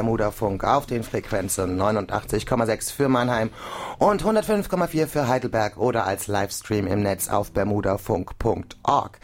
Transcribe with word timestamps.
hört 0.00 0.06
den 0.06 0.06
Bermuda-Funk 0.06 0.64
auf 0.64 0.86
den 0.86 1.02
Frequenzen 1.02 1.78
89,6 1.80 2.92
für 2.92 3.08
Mannheim 3.08 3.50
und 3.98 4.22
105,4 4.22 5.06
für 5.06 5.28
Heidelberg 5.28 5.76
oder 5.76 6.06
als 6.06 6.26
Livestream 6.26 6.86
im 6.86 7.02
Netz 7.02 7.28
auf 7.28 7.52
bermudafunk.org. 7.52 9.18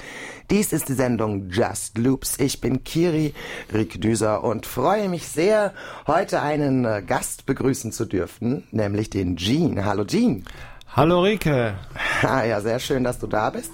Dies 0.50 0.72
ist 0.72 0.88
die 0.88 0.92
Sendung 0.92 1.48
Just 1.50 1.98
Loops. 1.98 2.38
Ich 2.38 2.60
bin 2.60 2.84
Kiri 2.84 3.34
Rick 3.72 4.00
Düser 4.00 4.44
und 4.44 4.66
freue 4.66 5.08
mich 5.08 5.28
sehr, 5.28 5.72
heute 6.06 6.42
einen 6.42 6.84
äh, 6.84 7.02
Gast 7.04 7.46
begrüßen 7.46 7.90
zu 7.90 8.04
dürfen, 8.04 8.64
nämlich 8.70 9.10
den 9.10 9.36
Gene. 9.36 9.84
Hallo 9.84 10.04
Gene. 10.04 10.42
Hallo 10.94 11.20
Rike. 11.20 11.74
Ah, 12.22 12.44
ja, 12.44 12.60
sehr 12.60 12.78
schön, 12.78 13.04
dass 13.04 13.18
du 13.18 13.26
da 13.26 13.50
bist. 13.50 13.72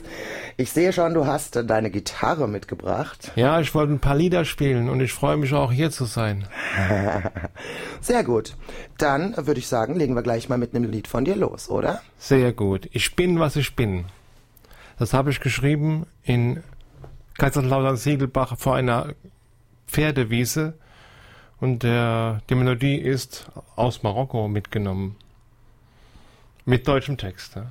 Ich 0.56 0.70
sehe 0.72 0.92
schon, 0.92 1.14
du 1.14 1.27
hast 1.27 1.56
deine 1.56 1.91
Gitarre 1.91 2.48
mitgebracht. 2.48 3.33
Ja, 3.36 3.61
ich 3.61 3.75
wollte 3.75 3.92
ein 3.92 4.00
paar 4.00 4.17
Lieder 4.17 4.45
spielen 4.45 4.89
und 4.89 5.00
ich 5.00 5.12
freue 5.12 5.36
mich 5.36 5.53
auch 5.55 5.72
hier 5.72 5.91
zu 5.91 6.05
sein. 6.05 6.47
Sehr 8.00 8.22
gut. 8.25 8.56
Dann 8.98 9.34
würde 9.36 9.61
ich 9.61 9.67
sagen, 9.67 9.95
legen 9.97 10.14
wir 10.14 10.23
gleich 10.23 10.48
mal 10.48 10.58
mit 10.58 10.75
einem 10.75 10.91
Lied 10.91 11.08
von 11.08 11.25
dir 11.25 11.36
los, 11.36 11.70
oder? 11.70 12.03
Sehr 12.19 12.53
gut. 12.53 12.89
Ich 12.92 13.17
bin, 13.17 13.41
was 13.41 13.56
ich 13.56 13.75
bin. 13.75 14.05
Das 14.98 15.14
habe 15.14 15.30
ich 15.30 15.41
geschrieben 15.41 16.06
in 16.23 16.62
Kaiserslautern-Siegelbach 17.39 18.58
vor 18.58 18.77
einer 18.77 19.14
Pferdewiese 19.86 20.75
und 21.61 21.83
der, 21.83 22.42
die 22.50 22.55
Melodie 22.55 22.97
ist 22.97 23.47
aus 23.77 24.03
Marokko 24.03 24.48
mitgenommen. 24.48 25.17
Mit 26.64 26.86
deutschem 26.86 27.17
Text. 27.17 27.56
Ja. 27.56 27.67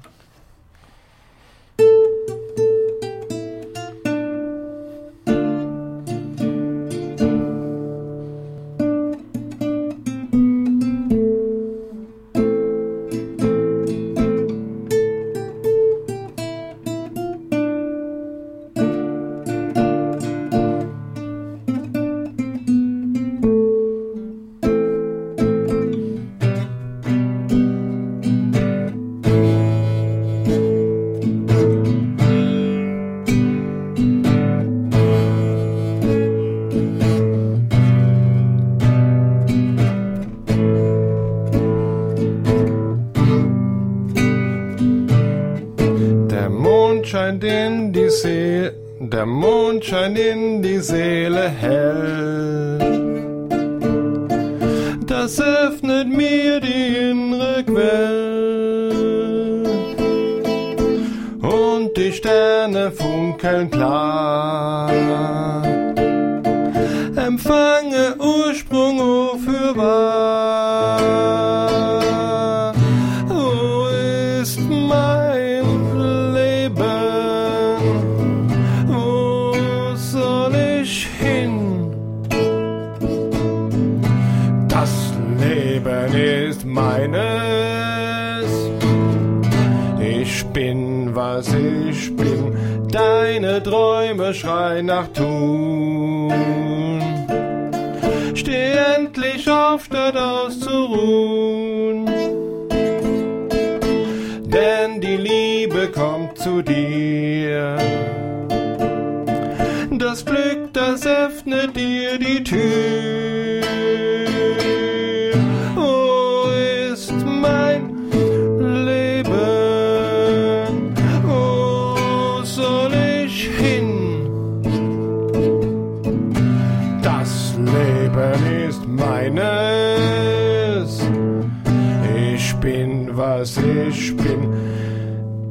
Was 133.42 133.58
ich 133.58 134.16
bin. 134.18 134.54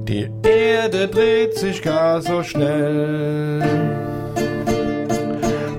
Die 0.05 0.29
Erde 0.45 1.09
dreht 1.09 1.59
sich 1.59 1.83
gar 1.83 2.23
so 2.23 2.43
schnell. 2.43 3.61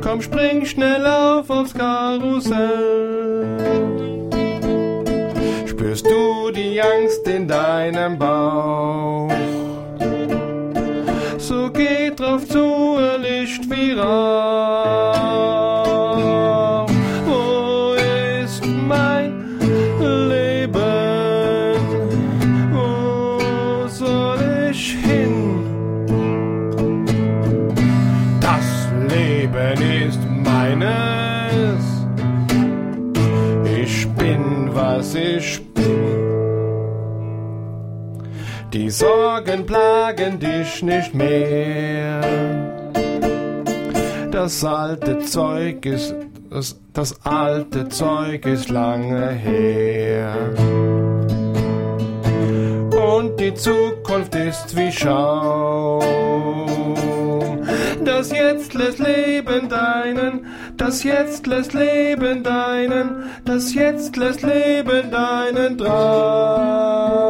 Komm, 0.01 0.21
spring 0.21 0.65
schnell 0.65 1.05
auf 1.05 1.49
aufs 1.49 1.73
Karussell. 1.73 3.45
Spürst 5.65 6.05
du 6.05 6.51
die 6.51 6.81
Angst 6.81 7.25
in 7.27 7.47
deinem 7.47 8.19
Bauch? 8.19 9.31
So 11.37 11.69
geh 11.71 12.11
drauf 12.13 12.45
zu, 12.45 12.97
erlischt 12.97 13.63
wie 13.69 13.93
Rauch. 13.93 14.60
Die 38.91 38.97
Sorgen 38.97 39.65
plagen 39.65 40.37
dich 40.37 40.83
nicht 40.83 41.13
mehr. 41.13 42.19
Das 44.29 44.65
alte 44.65 45.19
Zeug 45.19 45.85
ist, 45.85 46.13
das, 46.49 46.77
das 46.91 47.25
alte 47.25 47.87
Zeug 47.87 48.45
ist 48.45 48.67
lange 48.69 49.29
her. 49.29 50.35
Und 53.15 53.39
die 53.39 53.53
Zukunft 53.53 54.35
ist 54.35 54.75
wie 54.75 54.91
Schaum. 54.91 56.01
Das 58.03 58.29
Jetzt 58.33 58.73
lässt 58.73 58.99
Leben 58.99 59.69
deinen, 59.69 60.47
das 60.75 61.05
Jetzt 61.05 61.47
lässt 61.47 61.73
Leben 61.73 62.43
deinen, 62.43 63.23
das 63.45 63.73
Jetzt 63.73 64.17
lässt 64.17 64.41
Leben 64.41 65.09
deinen 65.11 65.77
Traum. 65.77 67.21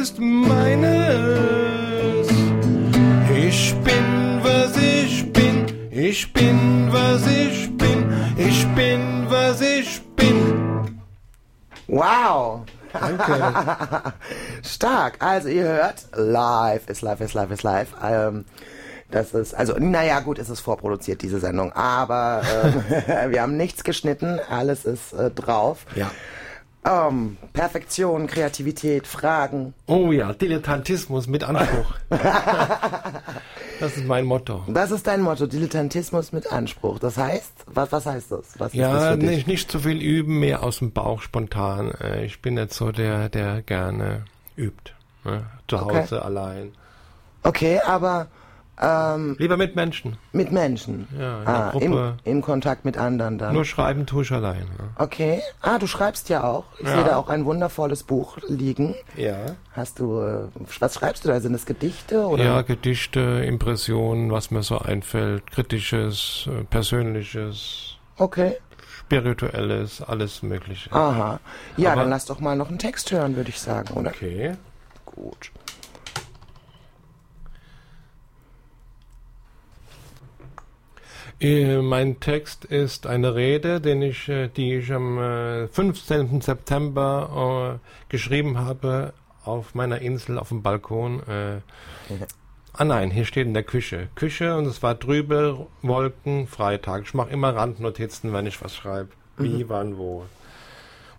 Ist 0.00 0.18
meines. 0.18 1.18
Ich 3.36 3.74
bin, 3.84 4.40
was 4.42 4.76
ich 4.76 5.30
bin. 5.32 5.66
Ich 5.90 6.32
bin, 6.32 6.88
was 6.90 7.26
ich 7.26 7.76
bin. 7.76 8.10
Ich 8.38 8.66
bin, 8.74 9.26
was 9.28 9.60
ich 9.60 10.00
bin. 10.16 11.00
Wow! 11.86 12.62
Danke. 12.92 14.12
Stark. 14.62 15.16
Also 15.18 15.48
ihr 15.48 15.64
hört, 15.64 16.06
live 16.14 16.88
ist 16.88 17.02
live 17.02 17.20
ist 17.20 17.34
live 17.34 17.50
ist 17.50 17.62
live. 17.62 17.88
Ähm, 18.02 18.44
Das 19.10 19.34
ist, 19.34 19.54
also, 19.54 19.74
naja, 19.78 20.20
gut, 20.20 20.38
es 20.38 20.48
ist 20.48 20.60
vorproduziert, 20.60 21.20
diese 21.22 21.40
Sendung, 21.40 21.72
aber 21.72 22.42
äh, 23.08 23.28
wir 23.30 23.42
haben 23.42 23.56
nichts 23.56 23.82
geschnitten, 23.82 24.38
alles 24.48 24.84
ist 24.84 25.12
äh, 25.12 25.30
drauf. 25.32 25.84
Ja. 25.96 26.12
Ähm, 26.82 27.36
Perfektion, 27.52 28.26
Kreativität, 28.26 29.06
Fragen. 29.06 29.74
Oh 29.86 30.12
ja, 30.12 30.32
Dilettantismus 30.32 31.26
mit 31.26 31.44
Anspruch. 31.44 31.94
das 33.80 33.96
ist 33.96 34.06
mein 34.06 34.24
Motto. 34.24 34.64
Das 34.68 34.90
ist 34.90 35.06
dein 35.06 35.20
Motto, 35.20 35.46
Dilettantismus 35.46 36.32
mit 36.32 36.50
Anspruch. 36.50 36.98
Das 36.98 37.16
heißt, 37.18 37.52
was, 37.66 37.92
was 37.92 38.06
heißt 38.06 38.32
das? 38.32 38.44
Was 38.58 38.72
das 38.72 38.74
Ja, 38.74 39.16
dich? 39.16 39.28
nicht, 39.28 39.46
nicht 39.46 39.70
zu 39.70 39.80
viel 39.80 40.00
üben, 40.00 40.38
mehr 40.40 40.62
aus 40.62 40.78
dem 40.78 40.92
Bauch 40.92 41.20
spontan. 41.20 41.90
Äh, 42.00 42.24
Ich 42.24 42.40
bin 42.40 42.54
nicht 42.54 42.72
so 42.72 42.92
der, 42.92 43.28
der 43.28 43.62
gerne 43.62 44.24
übt. 44.56 44.92
Ne? 45.24 45.44
Zu 45.68 45.76
Okay. 45.76 46.00
Hause 46.02 46.22
allein. 46.24 46.72
Okay, 47.42 47.80
aber 47.86 48.28
ähm, 48.80 49.36
Lieber 49.38 49.56
mit 49.56 49.76
Menschen. 49.76 50.16
mit 50.32 50.52
Menschen. 50.52 51.06
Ja, 51.18 51.38
in 51.40 51.44
der 51.44 51.54
ah, 51.54 51.70
Gruppe. 51.70 51.84
im, 52.24 52.32
im 52.36 52.42
Kontakt 52.42 52.84
mit 52.84 52.96
anderen 52.96 53.36
dann. 53.38 53.52
Nur 53.52 53.64
schreiben 53.64 54.06
tue 54.06 54.22
ich 54.22 54.32
allein. 54.32 54.60
Ne? 54.60 54.88
Okay. 54.96 55.42
Ah, 55.60 55.78
du 55.78 55.86
schreibst 55.86 56.28
ja 56.30 56.44
auch. 56.44 56.64
Ich 56.78 56.86
Ja. 56.86 56.94
sehe 56.96 57.04
da 57.04 57.16
auch 57.16 57.28
ein 57.28 57.44
wundervolles 57.44 58.02
Buch 58.04 58.38
liegen. 58.48 58.94
Ja. 59.16 59.36
Hast 59.72 59.98
du, 59.98 60.20
äh, 60.20 60.44
was 60.78 60.94
schreibst 60.94 61.24
du 61.24 61.28
da? 61.28 61.40
Sind 61.40 61.54
es 61.54 61.66
Gedichte 61.66 62.26
oder? 62.26 62.42
Ja, 62.42 62.62
Gedichte, 62.62 63.20
Impressionen, 63.46 64.30
was 64.32 64.50
mir 64.50 64.62
so 64.62 64.78
einfällt, 64.78 65.50
kritisches, 65.50 66.48
äh, 66.50 66.64
persönliches, 66.64 67.96
Okay. 68.16 68.56
spirituelles, 68.98 70.00
alles 70.02 70.42
Mögliche. 70.42 70.90
Aha. 70.92 71.40
Ja, 71.76 71.92
Aber- 71.92 72.02
dann 72.02 72.10
lass 72.10 72.26
doch 72.26 72.40
mal 72.40 72.56
noch 72.56 72.68
einen 72.68 72.78
Text 72.78 73.10
hören, 73.12 73.36
würde 73.36 73.50
ich 73.50 73.60
sagen, 73.60 73.94
oder? 73.94 74.10
Okay. 74.10 74.54
Gut. 75.04 75.50
Mein 81.42 82.20
Text 82.20 82.66
ist 82.66 83.06
eine 83.06 83.34
Rede, 83.34 83.80
den 83.80 84.02
ich, 84.02 84.28
äh, 84.28 84.48
die 84.48 84.74
ich 84.74 84.92
am 84.92 85.18
äh, 85.18 85.68
15. 85.68 86.42
September 86.42 87.80
äh, 87.80 88.10
geschrieben 88.10 88.58
habe 88.58 89.14
auf 89.44 89.74
meiner 89.74 90.02
Insel 90.02 90.38
auf 90.38 90.48
dem 90.48 90.62
Balkon. 90.62 91.20
Äh, 91.26 91.60
ah 92.74 92.84
nein, 92.84 93.10
hier 93.10 93.24
steht 93.24 93.46
in 93.46 93.54
der 93.54 93.62
Küche. 93.62 94.08
Küche 94.16 94.54
und 94.54 94.66
es 94.66 94.82
war 94.82 94.98
trübe 94.98 95.66
Wolken, 95.80 96.46
Freitag. 96.46 97.04
Ich 97.04 97.14
mache 97.14 97.30
immer 97.30 97.56
Randnotizen, 97.56 98.34
wenn 98.34 98.44
ich 98.44 98.62
was 98.62 98.76
schreibe. 98.76 99.08
Wie, 99.38 99.66
wann, 99.70 99.96
wo. 99.96 100.26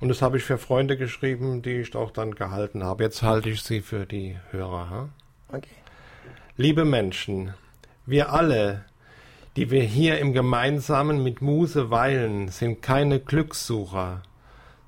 Und 0.01 0.09
das 0.09 0.21
habe 0.21 0.37
ich 0.37 0.43
für 0.43 0.59
Freunde 0.59 0.97
geschrieben, 0.97 1.63
die 1.63 1.81
ich 1.81 1.95
auch 1.95 2.11
dann 2.11 2.35
gehalten 2.35 2.83
habe. 2.83 3.03
Jetzt 3.03 3.23
halte 3.23 3.49
ich 3.49 3.63
sie 3.63 3.81
für 3.81 4.05
die 4.05 4.37
Hörer. 4.51 4.89
Ha? 4.91 5.09
Okay. 5.51 5.69
Liebe 6.57 6.85
Menschen, 6.85 7.55
wir 8.05 8.31
alle, 8.31 8.85
die 9.57 9.69
wir 9.69 9.83
hier 9.83 10.19
im 10.19 10.33
Gemeinsamen 10.33 11.23
mit 11.23 11.41
Muse 11.41 11.89
weilen, 11.89 12.47
sind 12.47 12.81
keine 12.81 13.19
Glückssucher, 13.19 14.23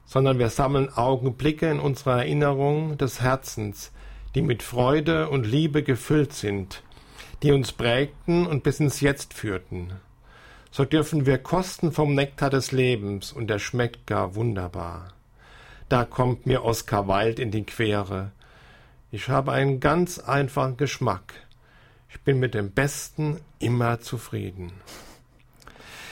sondern 0.05 0.39
wir 0.39 0.49
sammeln 0.49 0.89
Augenblicke 0.93 1.69
in 1.69 1.79
unserer 1.79 2.19
Erinnerung 2.19 2.97
des 2.97 3.21
Herzens, 3.21 3.91
die 4.35 4.41
mit 4.41 4.63
Freude 4.63 5.29
und 5.29 5.45
Liebe 5.45 5.83
gefüllt 5.83 6.33
sind, 6.33 6.81
die 7.41 7.51
uns 7.51 7.71
prägten 7.71 8.47
und 8.47 8.63
bis 8.63 8.79
ins 8.79 9.01
Jetzt 9.01 9.33
führten. 9.33 9.93
So 10.71 10.85
dürfen 10.85 11.25
wir 11.25 11.37
kosten 11.37 11.91
vom 11.91 12.15
Nektar 12.15 12.49
des 12.49 12.71
Lebens, 12.71 13.31
und 13.31 13.51
er 13.51 13.59
schmeckt 13.59 14.07
gar 14.07 14.33
wunderbar. 14.33 15.09
Da 15.89 16.05
kommt 16.05 16.47
mir 16.47 16.63
Oskar 16.63 17.07
Wilde 17.07 17.41
in 17.41 17.51
die 17.51 17.63
Quere. 17.63 18.31
Ich 19.11 19.29
habe 19.29 19.51
einen 19.51 19.79
ganz 19.79 20.17
einfachen 20.17 20.77
Geschmack. 20.77 21.33
Ich 22.13 22.21
bin 22.21 22.39
mit 22.39 22.53
dem 22.53 22.71
Besten 22.71 23.41
immer 23.57 23.99
zufrieden. 23.99 24.71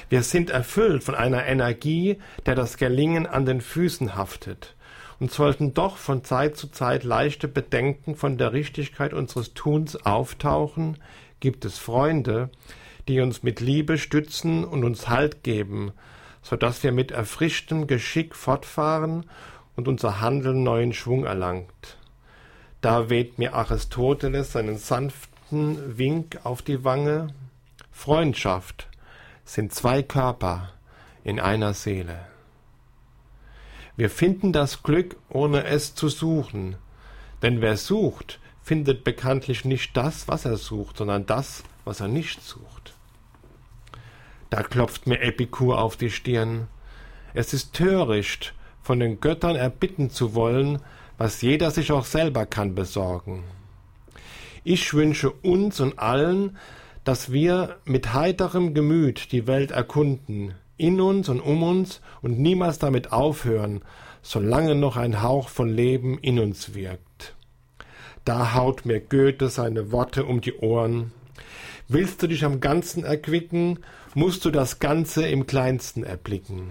Wir 0.10 0.24
sind 0.24 0.50
erfüllt 0.50 1.04
von 1.04 1.14
einer 1.16 1.46
Energie, 1.46 2.18
der 2.48 2.56
das 2.56 2.78
Gelingen 2.78 3.28
an 3.28 3.46
den 3.46 3.62
Füßen 3.62 4.16
haftet, 4.16 4.76
und 5.20 5.32
sollten 5.32 5.76
doch 5.76 5.98
von 5.98 6.24
Zeit 6.24 6.58
zu 6.58 6.70
Zeit 6.70 7.04
leichte 7.04 7.48
Bedenken 7.48 8.16
von 8.16 8.40
der 8.40 8.52
Richtigkeit 8.52 9.14
unseres 9.14 9.54
Tuns 9.54 9.96
auftauchen, 9.96 10.98
gibt 11.40 11.66
es 11.66 11.78
Freunde, 11.78 12.50
die 13.08 13.22
uns 13.22 13.44
mit 13.44 13.60
Liebe 13.60 14.00
stützen 14.00 14.66
und 14.66 14.84
uns 14.84 15.08
Halt 15.08 15.44
geben, 15.44 15.92
so 16.42 16.56
dass 16.56 16.84
wir 16.84 16.92
mit 16.92 17.12
erfrischtem 17.12 17.86
Geschick 17.86 18.36
fortfahren 18.36 19.30
und 19.76 19.88
unser 19.88 20.20
Handeln 20.20 20.64
neuen 20.64 20.94
Schwung 20.94 21.26
erlangt. 21.26 21.98
Da 22.82 23.12
weht 23.12 23.38
mir 23.38 23.54
Aristoteles 23.54 24.54
seinen 24.54 24.78
sanften 24.78 25.31
Wink 25.52 26.40
auf 26.44 26.62
die 26.62 26.84
Wange. 26.84 27.28
Freundschaft 27.92 28.88
sind 29.44 29.74
zwei 29.74 30.02
Körper 30.02 30.70
in 31.24 31.40
einer 31.40 31.74
Seele. 31.74 32.20
Wir 33.98 34.10
finden 34.10 34.54
das 34.54 34.82
Glück, 34.84 35.18
ohne 35.30 35.66
es 35.66 35.94
zu 35.94 36.08
suchen. 36.08 36.78
Denn 37.42 37.62
wer 37.62 37.76
sucht, 37.78 38.40
findet 38.64 39.04
bekanntlich 39.04 39.66
nicht 39.66 39.96
das, 39.98 40.28
was 40.28 40.46
er 40.46 40.58
sucht, 40.58 40.98
sondern 40.98 41.26
das, 41.26 41.64
was 41.84 42.00
er 42.00 42.08
nicht 42.08 42.42
sucht. 42.42 42.94
Da 44.50 44.64
klopft 44.64 45.08
mir 45.08 45.22
Epikur 45.22 45.82
auf 45.82 45.98
die 45.98 46.12
Stirn. 46.12 46.68
Es 47.34 47.54
ist 47.54 47.74
töricht, 47.74 48.54
von 48.82 49.00
den 49.00 49.20
Göttern 49.20 49.56
erbitten 49.56 50.10
zu 50.10 50.34
wollen, 50.34 50.80
was 51.18 51.42
jeder 51.42 51.72
sich 51.72 51.92
auch 51.92 52.06
selber 52.06 52.46
kann 52.46 52.74
besorgen. 52.74 53.44
Ich 54.64 54.94
wünsche 54.94 55.32
uns 55.32 55.80
und 55.80 55.98
allen, 55.98 56.58
dass 57.04 57.32
wir 57.32 57.78
mit 57.86 58.14
heiterem 58.14 58.76
Gemüt 58.76 59.32
die 59.32 59.48
Welt 59.48 59.72
erkunden, 59.72 60.54
in 60.78 61.02
uns 61.02 61.30
und 61.30 61.40
um 61.40 61.64
uns 61.64 62.02
und 62.22 62.40
niemals 62.40 62.78
damit 62.78 63.12
aufhören, 63.12 63.82
solange 64.22 64.76
noch 64.76 64.98
ein 64.98 65.24
Hauch 65.24 65.50
von 65.50 65.68
Leben 65.68 66.20
in 66.20 66.38
uns 66.38 66.76
wirkt. 66.76 67.36
Da 68.24 68.54
haut 68.54 68.86
mir 68.86 69.00
Goethe 69.00 69.50
seine 69.50 69.92
Worte 69.92 70.26
um 70.26 70.42
die 70.42 70.54
Ohren. 70.54 71.12
Willst 71.88 72.22
du 72.22 72.28
dich 72.28 72.46
am 72.46 72.60
Ganzen 72.60 73.04
erquicken, 73.04 73.80
musst 74.14 74.46
du 74.46 74.52
das 74.52 74.78
Ganze 74.78 75.28
im 75.28 75.48
Kleinsten 75.48 76.04
erblicken. 76.04 76.70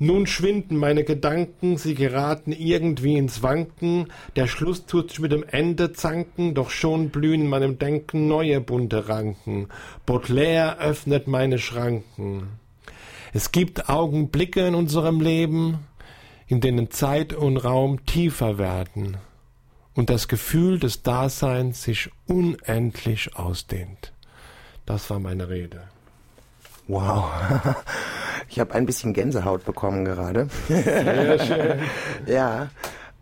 Nun 0.00 0.28
schwinden 0.28 0.76
meine 0.76 1.02
Gedanken, 1.02 1.76
sie 1.76 1.96
geraten 1.96 2.52
irgendwie 2.52 3.16
ins 3.16 3.42
Wanken, 3.42 4.12
der 4.36 4.46
Schluss 4.46 4.86
tut 4.86 5.10
sich 5.10 5.18
mit 5.18 5.32
dem 5.32 5.42
Ende 5.42 5.92
zanken, 5.92 6.54
doch 6.54 6.70
schon 6.70 7.10
blühen 7.10 7.42
in 7.42 7.48
meinem 7.48 7.78
Denken 7.80 8.28
neue 8.28 8.60
bunte 8.60 9.08
Ranken. 9.08 9.68
Baudelaire 10.06 10.78
öffnet 10.78 11.26
meine 11.26 11.58
Schranken. 11.58 12.48
Es 13.32 13.50
gibt 13.50 13.88
Augenblicke 13.88 14.66
in 14.66 14.76
unserem 14.76 15.20
Leben, 15.20 15.78
in 16.46 16.60
denen 16.60 16.92
Zeit 16.92 17.32
und 17.32 17.56
Raum 17.56 18.06
tiefer 18.06 18.56
werden 18.56 19.16
und 19.94 20.10
das 20.10 20.28
Gefühl 20.28 20.78
des 20.78 21.02
Daseins 21.02 21.82
sich 21.82 22.10
unendlich 22.26 23.34
ausdehnt. 23.36 24.12
Das 24.86 25.10
war 25.10 25.18
meine 25.18 25.48
Rede. 25.48 25.82
Wow. 26.86 27.30
Ich 28.48 28.58
habe 28.58 28.74
ein 28.74 28.86
bisschen 28.86 29.12
Gänsehaut 29.12 29.64
bekommen 29.64 30.04
gerade. 30.04 30.48
Sehr 30.68 31.38
schön. 31.38 31.78
Ja. 32.26 32.70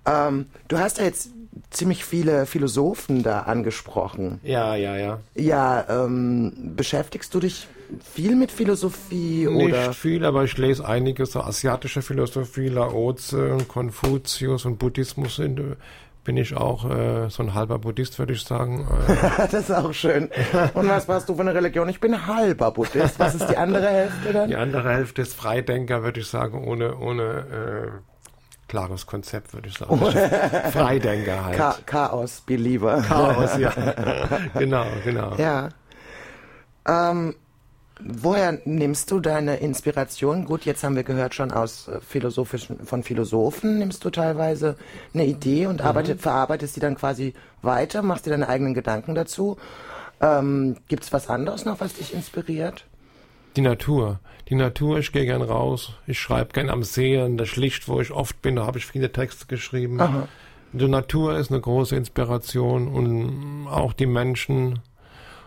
Ähm, 0.06 0.46
du 0.68 0.78
hast 0.78 0.98
ja 0.98 1.04
jetzt 1.04 1.30
ziemlich 1.70 2.04
viele 2.04 2.46
Philosophen 2.46 3.22
da 3.22 3.40
angesprochen. 3.40 4.40
Ja, 4.42 4.76
ja, 4.76 4.96
ja. 4.96 5.18
Ja, 5.34 6.04
ähm, 6.04 6.52
beschäftigst 6.76 7.34
du 7.34 7.40
dich 7.40 7.66
viel 8.14 8.34
mit 8.36 8.50
Philosophie 8.50 9.46
oder? 9.48 9.88
Nicht 9.88 9.98
viel, 9.98 10.24
aber 10.24 10.44
ich 10.44 10.56
lese 10.58 10.86
einiges, 10.86 11.32
so 11.32 11.40
asiatische 11.40 12.02
Philosophie, 12.02 12.68
Laozi 12.68 13.36
und 13.36 13.68
Konfuzius 13.68 14.64
und 14.64 14.78
Buddhismus 14.78 15.36
sind, 15.36 15.60
bin 16.26 16.36
ich 16.36 16.56
auch 16.56 16.90
äh, 16.90 17.30
so 17.30 17.44
ein 17.44 17.54
halber 17.54 17.78
Buddhist, 17.78 18.18
würde 18.18 18.34
ich 18.34 18.42
sagen. 18.42 18.86
Äh, 19.06 19.48
das 19.50 19.54
ist 19.54 19.70
auch 19.70 19.92
schön. 19.92 20.28
Und 20.74 20.88
was 20.88 21.06
warst 21.08 21.28
du 21.28 21.34
für 21.34 21.42
eine 21.42 21.54
Religion? 21.54 21.88
Ich 21.88 22.00
bin 22.00 22.26
halber 22.26 22.72
Buddhist. 22.72 23.18
Was 23.18 23.34
ist 23.34 23.48
die 23.48 23.56
andere 23.56 23.88
Hälfte 23.88 24.32
dann? 24.32 24.48
die 24.48 24.56
andere 24.56 24.92
Hälfte 24.92 25.22
ist 25.22 25.34
Freidenker, 25.34 26.02
würde 26.02 26.20
ich 26.20 26.26
sagen, 26.26 26.66
ohne, 26.66 26.96
ohne 26.98 27.22
äh, 27.22 28.68
klares 28.68 29.06
Konzept, 29.06 29.54
würde 29.54 29.68
ich 29.68 29.78
sagen. 29.78 29.98
Freidenker 30.72 31.44
halt. 31.44 31.56
Cha 31.56 31.76
Chaos 31.86 32.42
Believer. 32.44 33.02
Chaos, 33.02 33.56
ja. 33.58 33.72
genau, 34.58 34.86
genau. 35.04 35.34
Ja. 35.36 35.68
Ähm, 36.86 37.36
woher 38.00 38.60
nimmst 38.64 39.10
du 39.10 39.20
deine 39.20 39.56
Inspiration? 39.56 40.44
Gut, 40.44 40.64
jetzt 40.64 40.84
haben 40.84 40.96
wir 40.96 41.02
gehört 41.02 41.34
schon 41.34 41.50
aus 41.50 41.88
äh, 41.88 42.00
philosophischen, 42.00 42.84
von 42.84 43.02
Philosophen 43.02 43.78
nimmst 43.78 44.04
du 44.04 44.10
teilweise 44.10 44.76
eine 45.14 45.26
Idee 45.26 45.66
und 45.66 45.82
arbeitet, 45.82 46.20
verarbeitest 46.20 46.76
die 46.76 46.80
dann 46.80 46.96
quasi 46.96 47.34
weiter, 47.62 48.02
machst 48.02 48.26
dir 48.26 48.30
deine 48.30 48.48
eigenen 48.48 48.74
Gedanken 48.74 49.14
dazu. 49.14 49.56
Ähm, 50.20 50.76
gibt's 50.88 51.12
was 51.12 51.28
anderes 51.28 51.64
noch, 51.64 51.80
was 51.80 51.94
dich 51.94 52.14
inspiriert? 52.14 52.84
Die 53.56 53.62
Natur. 53.62 54.20
Die 54.48 54.54
Natur, 54.54 54.98
ich 54.98 55.12
gehe 55.12 55.24
gern 55.24 55.42
raus. 55.42 55.94
Ich 56.06 56.20
schreibe 56.20 56.52
gern 56.52 56.70
am 56.70 56.82
See, 56.82 57.18
an 57.18 57.36
der 57.36 57.46
Schlicht, 57.46 57.88
wo 57.88 58.00
ich 58.00 58.12
oft 58.12 58.40
bin, 58.42 58.56
da 58.56 58.66
habe 58.66 58.78
ich 58.78 58.86
viele 58.86 59.10
Texte 59.10 59.46
geschrieben. 59.46 60.00
Die 60.72 60.88
Natur 60.88 61.38
ist 61.38 61.50
eine 61.50 61.60
große 61.60 61.96
Inspiration 61.96 62.86
und 62.88 63.66
auch 63.66 63.92
die 63.92 64.06
Menschen 64.06 64.80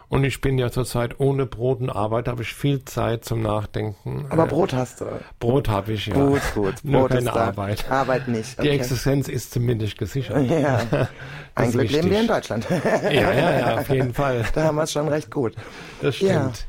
Und 0.09 0.23
ich 0.23 0.41
bin 0.41 0.57
ja 0.57 0.71
zurzeit 0.71 1.19
ohne 1.19 1.45
Brot 1.45 1.81
und 1.81 1.91
Arbeit, 1.91 2.27
habe 2.27 2.41
ich 2.41 2.53
viel 2.55 2.83
Zeit 2.83 3.23
zum 3.25 3.43
Nachdenken. 3.43 4.25
Aber 4.31 4.47
Brot 4.47 4.73
hast 4.73 5.01
du. 5.01 5.05
Brot 5.39 5.69
habe 5.69 5.93
ich, 5.93 6.07
ja. 6.07 6.15
Gut, 6.15 6.41
gut. 6.55 6.73
Nur 6.83 7.01
Brot 7.01 7.09
keine 7.11 7.21
ist 7.27 7.35
da. 7.35 7.45
Arbeit. 7.47 7.91
Arbeit 7.91 8.27
nicht. 8.27 8.57
Die 8.57 8.61
Okay. 8.61 8.69
Existenz 8.75 9.27
ist 9.27 9.51
zumindest 9.51 9.99
gesichert. 9.99 10.49
Ja. 10.49 10.79
Ein 11.55 11.67
ist 11.67 11.71
Glück 11.73 11.91
leben 11.91 11.93
wichtig. 12.05 12.11
wir 12.11 12.19
in 12.21 12.27
Deutschland. 12.27 12.67
Ja, 13.03 13.31
ja, 13.33 13.59
ja, 13.59 13.77
auf 13.79 13.89
jeden 13.89 14.13
Fall. 14.15 14.43
da 14.55 14.63
haben 14.63 14.75
wir 14.77 14.83
es 14.83 14.91
schon 14.91 15.07
recht 15.09 15.29
gut. 15.29 15.53
Das 16.01 16.19
Ja. 16.19 16.39
stimmt. 16.49 16.65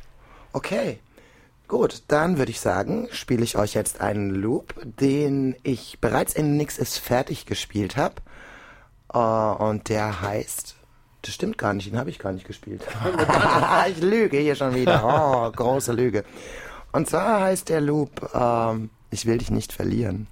Okay. 0.53 0.99
Gut, 1.67 2.03
dann 2.09 2.37
würde 2.37 2.51
ich 2.51 2.61
sagen, 2.61 3.09
spiele 3.13 3.45
ich 3.45 3.57
euch 3.57 3.73
jetzt 3.75 4.01
einen 4.03 4.31
Loop, 4.31 4.75
den 4.85 5.55
ich 5.63 5.99
bereits 6.01 6.35
in 6.35 6.57
Nix 6.59 6.77
ist 6.79 6.99
fertig 6.99 7.47
gespielt 7.47 7.97
habe. 7.97 8.17
und 9.65 9.89
der 9.89 10.21
heißt. 10.21 10.77
Das 11.23 11.35
stimmt 11.35 11.59
gar 11.59 11.75
nicht, 11.75 11.91
den 11.91 11.99
habe 11.99 12.11
ich 12.11 12.19
gar 12.19 12.33
nicht 12.33 12.47
gespielt. 12.47 12.83
ich 13.89 14.01
lüge 14.01 14.39
hier 14.39 14.55
schon 14.55 14.75
wieder. 14.75 15.05
Oh, 15.05 15.51
große 15.51 15.93
Lüge. 15.93 16.25
Und 16.93 17.09
zwar 17.09 17.43
heißt 17.43 17.69
der 17.69 17.81
Loop, 17.81 18.31
ähm, 18.35 18.91
ich 19.11 19.27
will 19.27 19.39
dich 19.39 19.51
nicht 19.51 19.73
verlieren. 19.73 20.27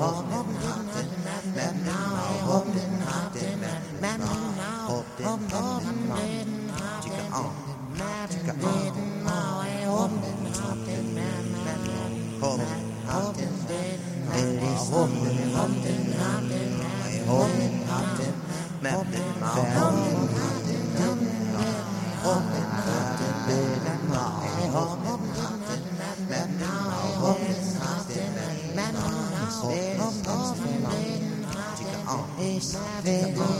Oh. 0.00 0.27
It's 32.40 32.66
Savage. 32.68 33.57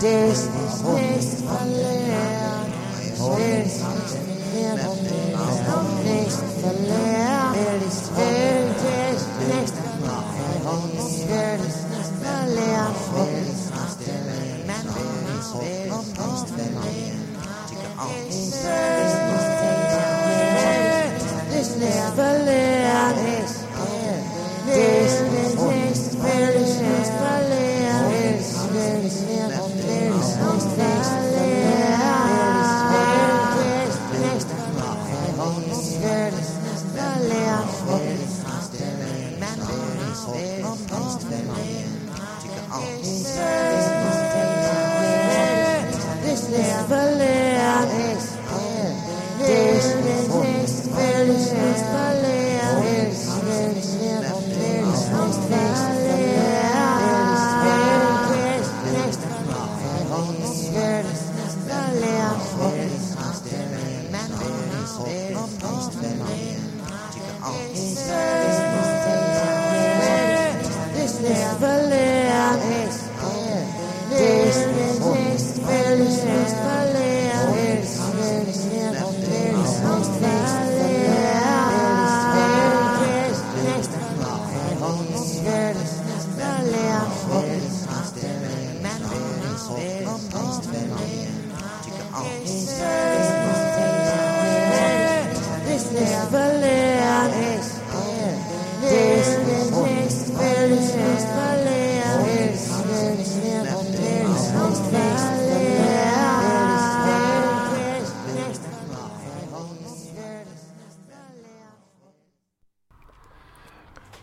this, 0.00 0.46
this. 0.46 1.39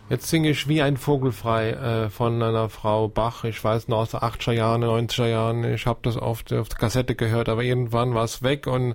Jetzt 0.08 0.28
singe 0.28 0.50
ich 0.50 0.68
wie 0.68 0.80
ein 0.80 0.96
Vogelfrei 0.96 1.70
äh, 1.70 2.10
von 2.10 2.42
einer 2.42 2.70
Frau 2.70 3.08
Bach. 3.08 3.44
Ich 3.44 3.62
weiß 3.62 3.88
noch 3.88 3.98
aus 3.98 4.12
den 4.12 4.20
80er 4.20 4.52
Jahren, 4.52 4.82
90er 4.82 5.26
Jahren. 5.26 5.64
Ich 5.64 5.86
habe 5.86 6.00
das 6.02 6.16
oft 6.16 6.52
auf 6.52 6.68
der 6.68 6.78
Kassette 6.78 7.14
gehört, 7.14 7.48
aber 7.48 7.62
irgendwann 7.62 8.14
war 8.14 8.24
es 8.24 8.42
weg 8.42 8.66
und 8.66 8.94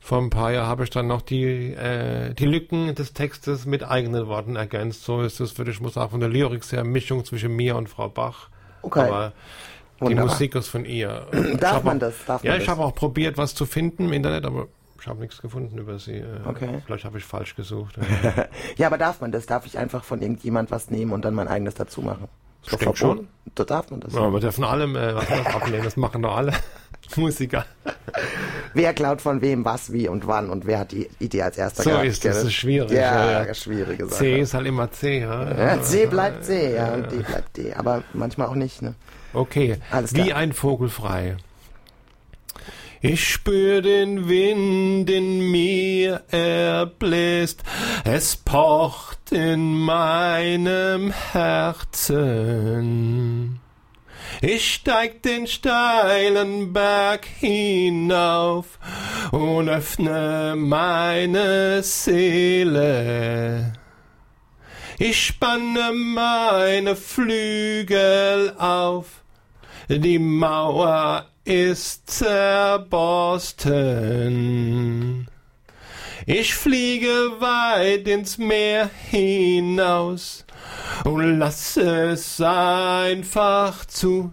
vor 0.00 0.18
ein 0.18 0.30
paar 0.30 0.52
Jahren 0.52 0.66
habe 0.66 0.84
ich 0.84 0.90
dann 0.90 1.06
noch 1.06 1.22
die, 1.22 1.72
äh, 1.72 2.34
die 2.34 2.46
Lücken 2.46 2.94
des 2.94 3.12
Textes 3.12 3.64
mit 3.64 3.84
eigenen 3.84 4.26
Worten 4.26 4.56
ergänzt. 4.56 5.04
So 5.04 5.22
ist 5.22 5.40
es, 5.40 5.56
würde 5.56 5.70
ich 5.70 5.80
muss 5.80 5.96
auch 5.96 6.10
von 6.10 6.20
der 6.20 6.28
Lyrik 6.28 6.70
her 6.72 6.84
Mischung 6.84 7.24
zwischen 7.24 7.54
mir 7.54 7.76
und 7.76 7.88
Frau 7.88 8.08
Bach. 8.08 8.48
Okay. 8.82 9.00
Aber 9.00 9.32
die 10.00 10.06
Wunderbar. 10.06 10.26
Musik 10.26 10.56
ist 10.56 10.68
von 10.68 10.84
ihr. 10.84 11.26
Darf 11.60 11.84
man 11.84 12.00
das? 12.00 12.14
Darf 12.26 12.42
ja, 12.42 12.52
man 12.52 12.60
ich 12.60 12.68
habe 12.68 12.84
auch 12.84 12.94
probiert, 12.94 13.38
was 13.38 13.54
zu 13.54 13.66
finden 13.66 14.06
im 14.06 14.12
Internet, 14.12 14.44
aber 14.44 14.66
ich 15.04 15.08
habe 15.08 15.20
nichts 15.20 15.42
gefunden 15.42 15.76
über 15.76 15.98
sie. 15.98 16.14
Äh, 16.14 16.24
Okay. 16.46 16.80
Vielleicht 16.86 17.04
habe 17.04 17.18
ich 17.18 17.24
falsch 17.24 17.54
gesucht. 17.56 17.96
Ja, 18.78 18.86
aber 18.86 18.96
darf 18.96 19.20
man 19.20 19.32
das? 19.32 19.44
Darf 19.44 19.66
ich 19.66 19.76
einfach 19.76 20.02
von 20.02 20.22
irgendjemand 20.22 20.70
was 20.70 20.90
nehmen 20.90 21.12
und 21.12 21.26
dann 21.26 21.34
mein 21.34 21.46
eigenes 21.46 21.74
dazu 21.74 22.00
machen? 22.00 22.26
Ist 22.62 22.72
doch 22.72 22.80
Ich 22.80 22.84
denk 22.86 22.96
verboten. 22.96 23.28
Da 23.54 23.64
darf 23.64 23.90
man 23.90 24.00
das. 24.00 24.14
Ja, 24.14 24.20
aber 24.22 24.40
von 24.50 24.64
allem, 24.64 24.96
äh, 24.96 25.14
was 25.14 25.28
das 25.28 25.46
abnehmen, 25.54 25.84
das 25.84 25.96
machen 25.98 26.22
doch 26.22 26.34
alle 26.34 26.54
Musiker. 27.16 27.66
wer 28.72 28.94
klaut 28.94 29.20
von 29.20 29.42
wem 29.42 29.62
was, 29.66 29.92
wie 29.92 30.08
und 30.08 30.26
wann 30.26 30.48
und 30.48 30.64
wer 30.64 30.78
hat 30.78 30.92
die 30.92 31.10
Idee 31.18 31.42
als 31.42 31.58
erster 31.58 31.82
So 31.82 31.90
gehabt. 31.90 32.06
ist 32.06 32.24
das, 32.24 32.36
das 32.36 32.44
ist 32.44 32.54
schwierig. 32.54 32.90
Ja, 32.92 33.30
ja, 33.30 33.44
ja. 33.46 33.54
schwierige 33.54 34.06
Sache. 34.06 34.18
C 34.20 34.40
ist 34.40 34.54
halt 34.54 34.66
immer 34.66 34.90
C, 34.90 35.20
ja. 35.20 35.52
Ja, 35.76 35.82
C 35.82 36.06
bleibt 36.06 36.44
C, 36.46 36.74
ja, 36.76 36.94
und 36.94 37.12
D 37.12 37.16
bleibt 37.18 37.56
D. 37.58 37.74
Aber 37.74 38.02
manchmal 38.14 38.46
auch 38.48 38.54
nicht, 38.54 38.80
ne? 38.80 38.94
Okay, 39.34 39.76
Alles 39.90 40.14
wie 40.14 40.22
klar. 40.24 40.38
ein 40.38 40.54
Vogel 40.54 40.88
frei. 40.88 41.36
Ich 43.06 43.28
spür 43.28 43.82
den 43.82 44.30
Wind 44.30 45.10
in 45.10 45.50
mir, 45.50 46.22
er 46.30 46.86
bläst, 46.86 47.62
es 48.02 48.34
pocht 48.34 49.30
in 49.30 49.74
meinem 49.74 51.12
Herzen. 51.32 52.00
Ich 54.40 54.76
steig 54.76 55.22
den 55.22 55.46
steilen 55.46 56.72
Berg 56.72 57.26
hinauf 57.26 58.78
und 59.32 59.68
öffne 59.68 60.54
meine 60.56 61.82
Seele. 61.82 63.74
Ich 64.98 65.26
spanne 65.26 65.92
meine 65.92 66.96
Flügel 66.96 68.54
auf, 68.56 69.20
die 69.90 70.18
Mauer 70.18 71.26
ist 71.44 72.10
zerborsten. 72.10 73.18
Ich 76.26 76.54
fliege 76.54 77.32
weit 77.38 78.08
ins 78.08 78.38
Meer 78.38 78.88
hinaus 79.10 80.46
und 81.04 81.38
lass 81.38 81.76
es 81.76 82.40
einfach 82.40 83.84
zu. 83.84 84.32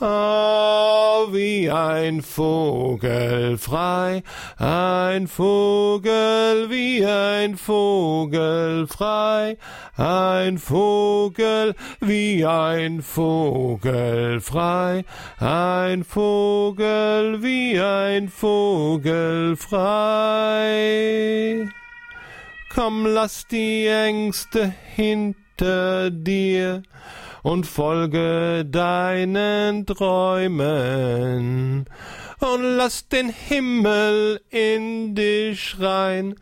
Ah, 0.00 1.26
wie 1.30 1.70
ein 1.70 2.20
Vogel 2.20 3.56
frei, 3.58 4.24
ein 4.58 5.28
Vogel 5.28 6.68
wie 6.68 7.06
ein 7.06 7.56
Vogel 7.56 8.88
frei, 8.88 9.56
ein 9.96 10.58
Vogel 10.58 11.76
wie 12.00 12.44
ein 12.44 13.02
Vogel 13.02 14.40
frei, 14.40 15.04
ein 15.38 16.02
Vogel 16.02 17.40
wie 17.40 17.80
ein 17.80 18.28
Vogel 18.28 19.56
frei. 19.56 20.58
Komm, 22.68 23.06
lass 23.06 23.46
die 23.46 23.86
Ängste 23.86 24.74
hinter 24.96 25.43
dir 25.60 26.82
und 27.42 27.66
folge 27.66 28.64
deinen 28.64 29.86
Träumen. 29.86 31.84
Und 32.40 32.76
lass 32.76 33.08
den 33.08 33.28
Himmel 33.28 34.40
in 34.50 35.14
dich 35.14 35.76
rein, 35.78 36.34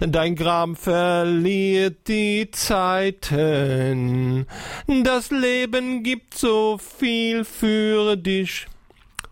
dein 0.00 0.36
Gram 0.36 0.76
verliert 0.76 2.06
die 2.06 2.50
Zeiten. 2.50 4.46
Das 4.86 5.30
Leben 5.30 6.02
gibt 6.02 6.34
so 6.34 6.78
viel 6.78 7.44
für 7.44 8.16
dich, 8.16 8.66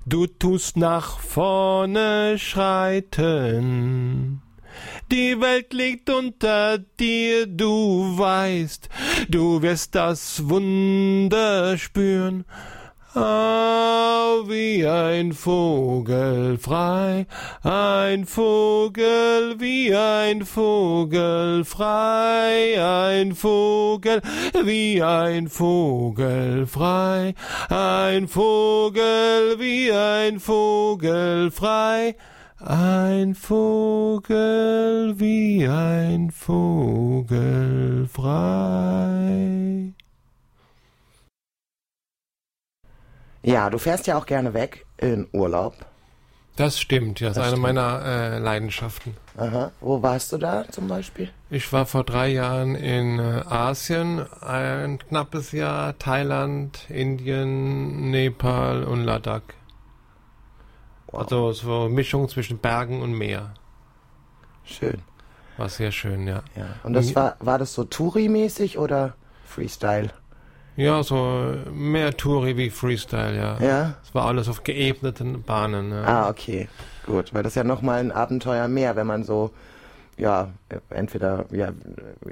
du 0.07 0.27
tust 0.27 0.77
nach 0.77 1.21
vorne 1.21 2.39
schreiten. 2.39 4.43
Die 5.13 5.41
Welt 5.41 5.73
liegt 5.73 6.11
unter 6.11 6.79
dir, 6.79 7.47
du 7.47 8.19
weißt, 8.19 8.89
du 9.29 9.63
wirst 9.63 9.95
das 9.95 10.49
Wunder 10.49 11.79
spüren. 11.79 12.45
Ah, 13.15 14.39
wie 14.49 14.85
ein 14.85 15.33
Vogel 15.33 16.59
frei, 16.59 17.27
ein 17.63 18.27
Vogel 18.27 19.55
wie 19.61 19.95
ein 19.95 20.45
Vogel 20.45 21.65
frei, 21.65 23.15
ein 23.15 23.37
Vogel 23.37 24.21
wie 24.65 25.01
ein 25.01 25.49
Vogel 25.49 26.67
frei, 26.67 27.35
ein 27.69 28.27
Vogel 28.27 29.57
wie 29.61 29.93
ein 29.93 30.41
Vogel 30.41 31.53
frei. 31.53 32.17
Ein 32.69 33.37
Vogel 33.37 35.15
wie 35.21 35.69
ein 35.69 36.33
Vogel 36.33 38.09
frei. 38.13 39.93
Ja, 43.45 43.71
du 43.71 43.79
fährst 43.79 44.09
ja 44.09 44.19
auch 44.19 44.27
gerne 44.27 44.53
weg 44.53 44.85
in 44.99 45.29
Urlaub. 45.33 45.75
Das 46.57 46.81
stimmt, 46.81 47.21
ja, 47.21 47.29
das 47.29 47.37
ist 47.37 47.41
Das 47.41 47.47
eine 47.53 47.53
stimmt. 47.53 47.63
meiner 47.77 48.05
äh, 48.05 48.39
Leidenschaften. 48.41 49.17
Aha. 49.37 49.71
Wo 49.81 50.03
warst 50.03 50.33
du 50.33 50.39
da 50.39 50.65
zum 50.69 50.89
Beispiel? 50.89 51.29
Ich 51.51 51.73
war 51.73 51.87
vor 51.87 52.03
drei 52.03 52.27
Jahren 52.31 52.75
in 52.75 53.21
äh, 53.21 53.43
Asien, 53.47 54.27
ein 54.43 54.99
knappes 54.99 55.53
Jahr, 55.53 55.97
Thailand, 55.99 56.81
Indien, 56.89 58.11
Nepal 58.11 58.83
und 58.83 59.05
Ladakh. 59.05 59.55
Also 61.17 61.53
so 61.53 61.89
Mischung 61.89 62.29
zwischen 62.29 62.59
Bergen 62.59 63.03
und 63.03 63.13
Meer. 63.13 63.55
Schön. 64.65 65.03
War 65.57 65.69
sehr 65.69 65.91
schön, 65.93 66.27
ja. 66.27 66.43
Ja. 66.57 66.67
Und 66.83 66.93
das 66.93 67.09
Und- 67.09 67.17
war, 67.17 67.37
war 67.41 67.59
das 67.59 67.73
so 67.73 67.85
Touri-mäßig 67.85 68.79
oder 68.79 69.15
Freestyle? 69.47 70.11
Ja, 70.77 71.03
so 71.03 71.55
mehr 71.73 72.15
Touri 72.17 72.57
wie 72.59 72.69
Freestyle, 72.69 73.35
ja. 73.35 73.59
Ja? 73.61 73.95
Es 74.05 74.15
war 74.15 74.27
alles 74.27 74.49
auf 74.49 74.63
geebneten 74.65 75.43
Bahnen. 75.43 75.91
Ja. 75.91 76.03
Ah, 76.05 76.29
okay. 76.29 76.69
Gut, 77.07 77.33
weil 77.33 77.43
das 77.43 77.53
ist 77.53 77.57
ja 77.57 77.65
nochmal 77.65 78.01
ein 78.01 78.13
Abenteuer 78.13 78.69
mehr, 78.69 78.95
wenn 78.97 79.07
man 79.07 79.25
so, 79.25 79.53
ja, 80.19 80.49
entweder 80.91 81.47
ja, 81.51 81.71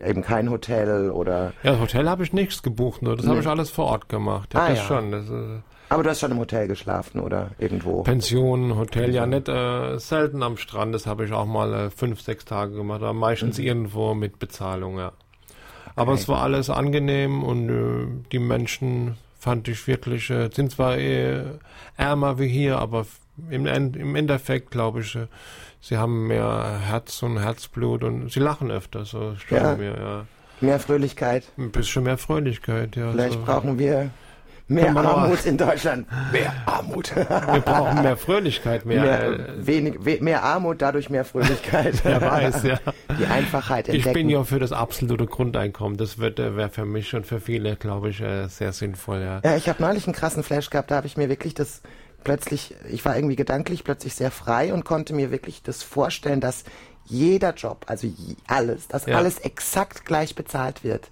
eben 0.04 0.20
kein 0.20 0.50
Hotel 0.50 1.10
oder. 1.10 1.54
Ja, 1.62 1.72
das 1.72 1.80
Hotel 1.80 2.06
habe 2.10 2.22
ich 2.24 2.34
nichts 2.34 2.62
gebucht, 2.62 3.00
nur 3.00 3.16
das 3.16 3.24
Nee. 3.24 3.30
habe 3.30 3.40
ich 3.40 3.48
alles 3.48 3.70
vor 3.70 3.86
Ort 3.86 4.10
gemacht. 4.10 4.52
Ja, 4.52 4.60
Ah, 4.60 4.68
das 4.68 4.78
ja. 4.80 4.84
schon. 4.84 5.10
Das, 5.10 5.30
äh, 5.30 5.60
Aber 5.90 6.02
du 6.02 6.10
hast 6.10 6.20
schon 6.20 6.30
im 6.32 6.38
Hotel 6.38 6.66
geschlafen 6.66 7.20
oder 7.20 7.50
irgendwo. 7.58 8.02
Pension, 8.02 8.76
Hotel, 8.76 9.14
ja 9.14 9.26
nicht 9.26 9.48
äh, 9.48 9.98
selten 9.98 10.42
am 10.42 10.56
Strand. 10.56 10.94
Das 10.94 11.06
habe 11.06 11.24
ich 11.24 11.32
auch 11.32 11.46
mal 11.46 11.72
äh, 11.74 11.90
fünf, 11.90 12.20
sechs 12.22 12.44
Tage 12.44 12.74
gemacht, 12.74 13.02
aber 13.02 13.12
meistens 13.12 13.58
irgendwo 13.58 14.14
mit 14.14 14.38
Bezahlung, 14.38 14.98
ja. 14.98 15.12
Aber 15.96 16.12
Okay. 16.12 16.20
es 16.22 16.28
war 16.28 16.42
alles 16.42 16.70
angenehm 16.70 17.44
und 17.44 17.68
äh, 17.68 18.06
die 18.32 18.38
Menschen 18.40 19.16
fand 19.38 19.68
ich 19.68 19.86
wirklich, 19.86 20.30
äh, 20.30 20.48
sind 20.52 20.72
zwar 20.72 20.96
eh 20.98 21.42
ärmer 21.96 22.38
wie 22.38 22.48
hier, 22.48 22.78
aber 22.78 23.06
im, 23.50 23.66
im 23.66 24.16
Endeffekt 24.16 24.70
glaube 24.70 25.00
ich, 25.00 25.14
äh, 25.14 25.26
sie 25.80 25.98
haben 25.98 26.26
mehr 26.26 26.80
Herz 26.82 27.22
und 27.22 27.38
Herzblut 27.38 28.02
und 28.02 28.32
sie 28.32 28.40
lachen 28.40 28.70
öfter, 28.70 29.04
so 29.04 29.34
Ja. 29.50 29.76
mir, 29.76 29.94
ja. 29.98 30.26
Mehr 30.60 30.80
Fröhlichkeit. 30.80 31.44
Ein 31.58 31.70
bisschen 31.70 32.04
mehr 32.04 32.16
Fröhlichkeit, 32.18 32.96
ja. 32.96 33.10
Vielleicht 33.12 33.34
so. 33.34 33.44
brauchen 33.44 33.78
wir 33.78 34.10
mehr 34.66 34.90
auch- 34.96 35.22
Armut 35.22 35.44
in 35.44 35.56
Deutschland. 35.58 36.06
Mehr 36.32 36.52
Armut. 36.66 37.14
Wir 37.14 37.24
brauchen 37.60 38.02
mehr 38.02 38.16
Fröhlichkeit, 38.16 38.84
mehr. 38.86 39.02
mehr, 39.02 39.22
äh, 39.24 39.66
wenig, 39.66 39.94
we, 40.00 40.18
mehr 40.20 40.42
Armut, 40.42 40.80
dadurch 40.82 41.10
mehr 41.10 41.24
Fröhlichkeit. 41.24 42.00
Wer 42.04 42.20
weiß, 42.20 42.62
ja. 42.62 42.78
Die 43.18 43.26
Einfachheit 43.26 43.88
Ich 43.88 43.94
entdecken. 43.96 44.14
bin 44.14 44.28
ja 44.30 44.44
für 44.44 44.58
das 44.58 44.72
absolute 44.72 45.26
Grundeinkommen. 45.26 45.96
Das 45.98 46.18
wird 46.18 46.38
äh, 46.38 46.56
wäre 46.56 46.70
für 46.70 46.84
mich 46.86 47.14
und 47.14 47.26
für 47.26 47.40
viele, 47.40 47.76
glaube 47.76 48.10
ich, 48.10 48.20
äh, 48.20 48.46
sehr 48.48 48.72
sinnvoll, 48.72 49.20
ja. 49.20 49.40
Ja, 49.44 49.56
ich 49.56 49.68
habe 49.68 49.82
neulich 49.82 50.06
einen 50.06 50.14
krassen 50.14 50.42
Flash 50.42 50.70
gehabt, 50.70 50.90
da 50.90 50.96
habe 50.96 51.06
ich 51.06 51.16
mir 51.16 51.28
wirklich 51.28 51.54
das 51.54 51.82
plötzlich, 52.24 52.74
ich 52.90 53.04
war 53.04 53.16
irgendwie 53.16 53.36
gedanklich 53.36 53.84
plötzlich 53.84 54.14
sehr 54.14 54.30
frei 54.30 54.72
und 54.72 54.84
konnte 54.84 55.12
mir 55.14 55.30
wirklich 55.30 55.62
das 55.62 55.82
vorstellen, 55.82 56.40
dass 56.40 56.64
jeder 57.06 57.52
Job, 57.54 57.84
also 57.86 58.08
alles, 58.46 58.88
dass 58.88 59.06
Ja. 59.06 59.16
alles 59.16 59.38
exakt 59.38 60.04
gleich 60.06 60.34
bezahlt 60.34 60.84
wird. 60.84 61.08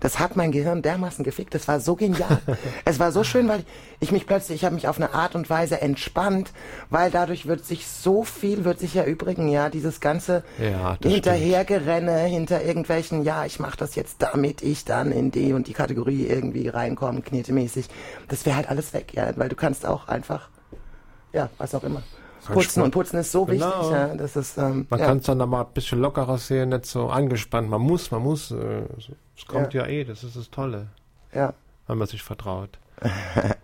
Das 0.00 0.18
hat 0.18 0.36
mein 0.36 0.52
Gehirn 0.52 0.82
dermaßen 0.82 1.24
gefickt. 1.24 1.54
Das 1.54 1.66
war 1.68 1.80
so 1.80 1.96
genial. 1.96 2.40
es 2.84 2.98
war 2.98 3.12
so 3.12 3.24
schön, 3.24 3.48
weil 3.48 3.64
ich 4.00 4.12
mich 4.12 4.26
plötzlich, 4.26 4.56
ich 4.60 4.64
habe 4.64 4.74
mich 4.74 4.88
auf 4.88 4.96
eine 4.96 5.14
Art 5.14 5.34
und 5.34 5.48
Weise 5.50 5.80
entspannt, 5.80 6.52
weil 6.90 7.10
dadurch 7.10 7.46
wird 7.46 7.64
sich 7.64 7.86
so 7.86 8.22
viel, 8.24 8.64
wird 8.64 8.78
sich 8.78 8.94
erübrigen, 8.96 9.48
ja, 9.48 9.68
dieses 9.68 10.00
ganze 10.00 10.44
Ja, 10.58 10.96
Hinterhergerenne 11.02 12.18
hinter 12.20 12.62
irgendwelchen, 12.62 13.22
ja, 13.24 13.44
ich 13.44 13.58
mache 13.60 13.76
das 13.76 13.94
jetzt, 13.94 14.16
damit 14.22 14.62
ich 14.62 14.84
dann 14.84 15.12
in 15.12 15.30
die 15.30 15.52
und 15.52 15.66
die 15.66 15.72
Kategorie 15.72 16.26
irgendwie 16.26 16.68
reinkomme, 16.68 17.20
knetemäßig. 17.22 17.88
Das 18.28 18.46
wäre 18.46 18.56
halt 18.56 18.68
alles 18.70 18.92
weg, 18.92 19.12
ja, 19.14 19.32
weil 19.36 19.48
du 19.48 19.56
kannst 19.56 19.86
auch 19.86 20.08
einfach, 20.08 20.48
ja, 21.32 21.48
was 21.58 21.74
auch 21.74 21.84
immer. 21.84 22.02
Kann 22.46 22.54
Putzen 22.54 22.82
und 22.82 22.90
putzen 22.90 23.18
ist 23.20 23.30
so 23.30 23.44
Genau. 23.44 23.66
wichtig, 23.66 23.90
ja, 23.92 24.14
das 24.16 24.36
ist, 24.36 24.58
ähm, 24.58 24.86
Man 24.90 24.98
ja. 25.00 25.06
kann 25.06 25.18
es 25.18 25.26
dann 25.26 25.40
aber 25.40 25.60
ein 25.60 25.72
bisschen 25.74 26.00
lockerer 26.00 26.38
sehen, 26.38 26.70
nicht 26.70 26.86
so 26.86 27.08
angespannt. 27.08 27.70
Man 27.70 27.80
muss, 27.82 28.10
man 28.10 28.22
muss. 28.22 28.50
Äh, 28.50 28.82
es 29.36 29.46
kommt 29.46 29.74
ja. 29.74 29.86
eh, 29.86 30.04
das 30.04 30.24
ist 30.24 30.36
das 30.36 30.50
Tolle, 30.50 30.88
ja. 31.32 31.54
wenn 31.86 31.98
man 31.98 32.08
sich 32.08 32.22
vertraut. 32.22 32.78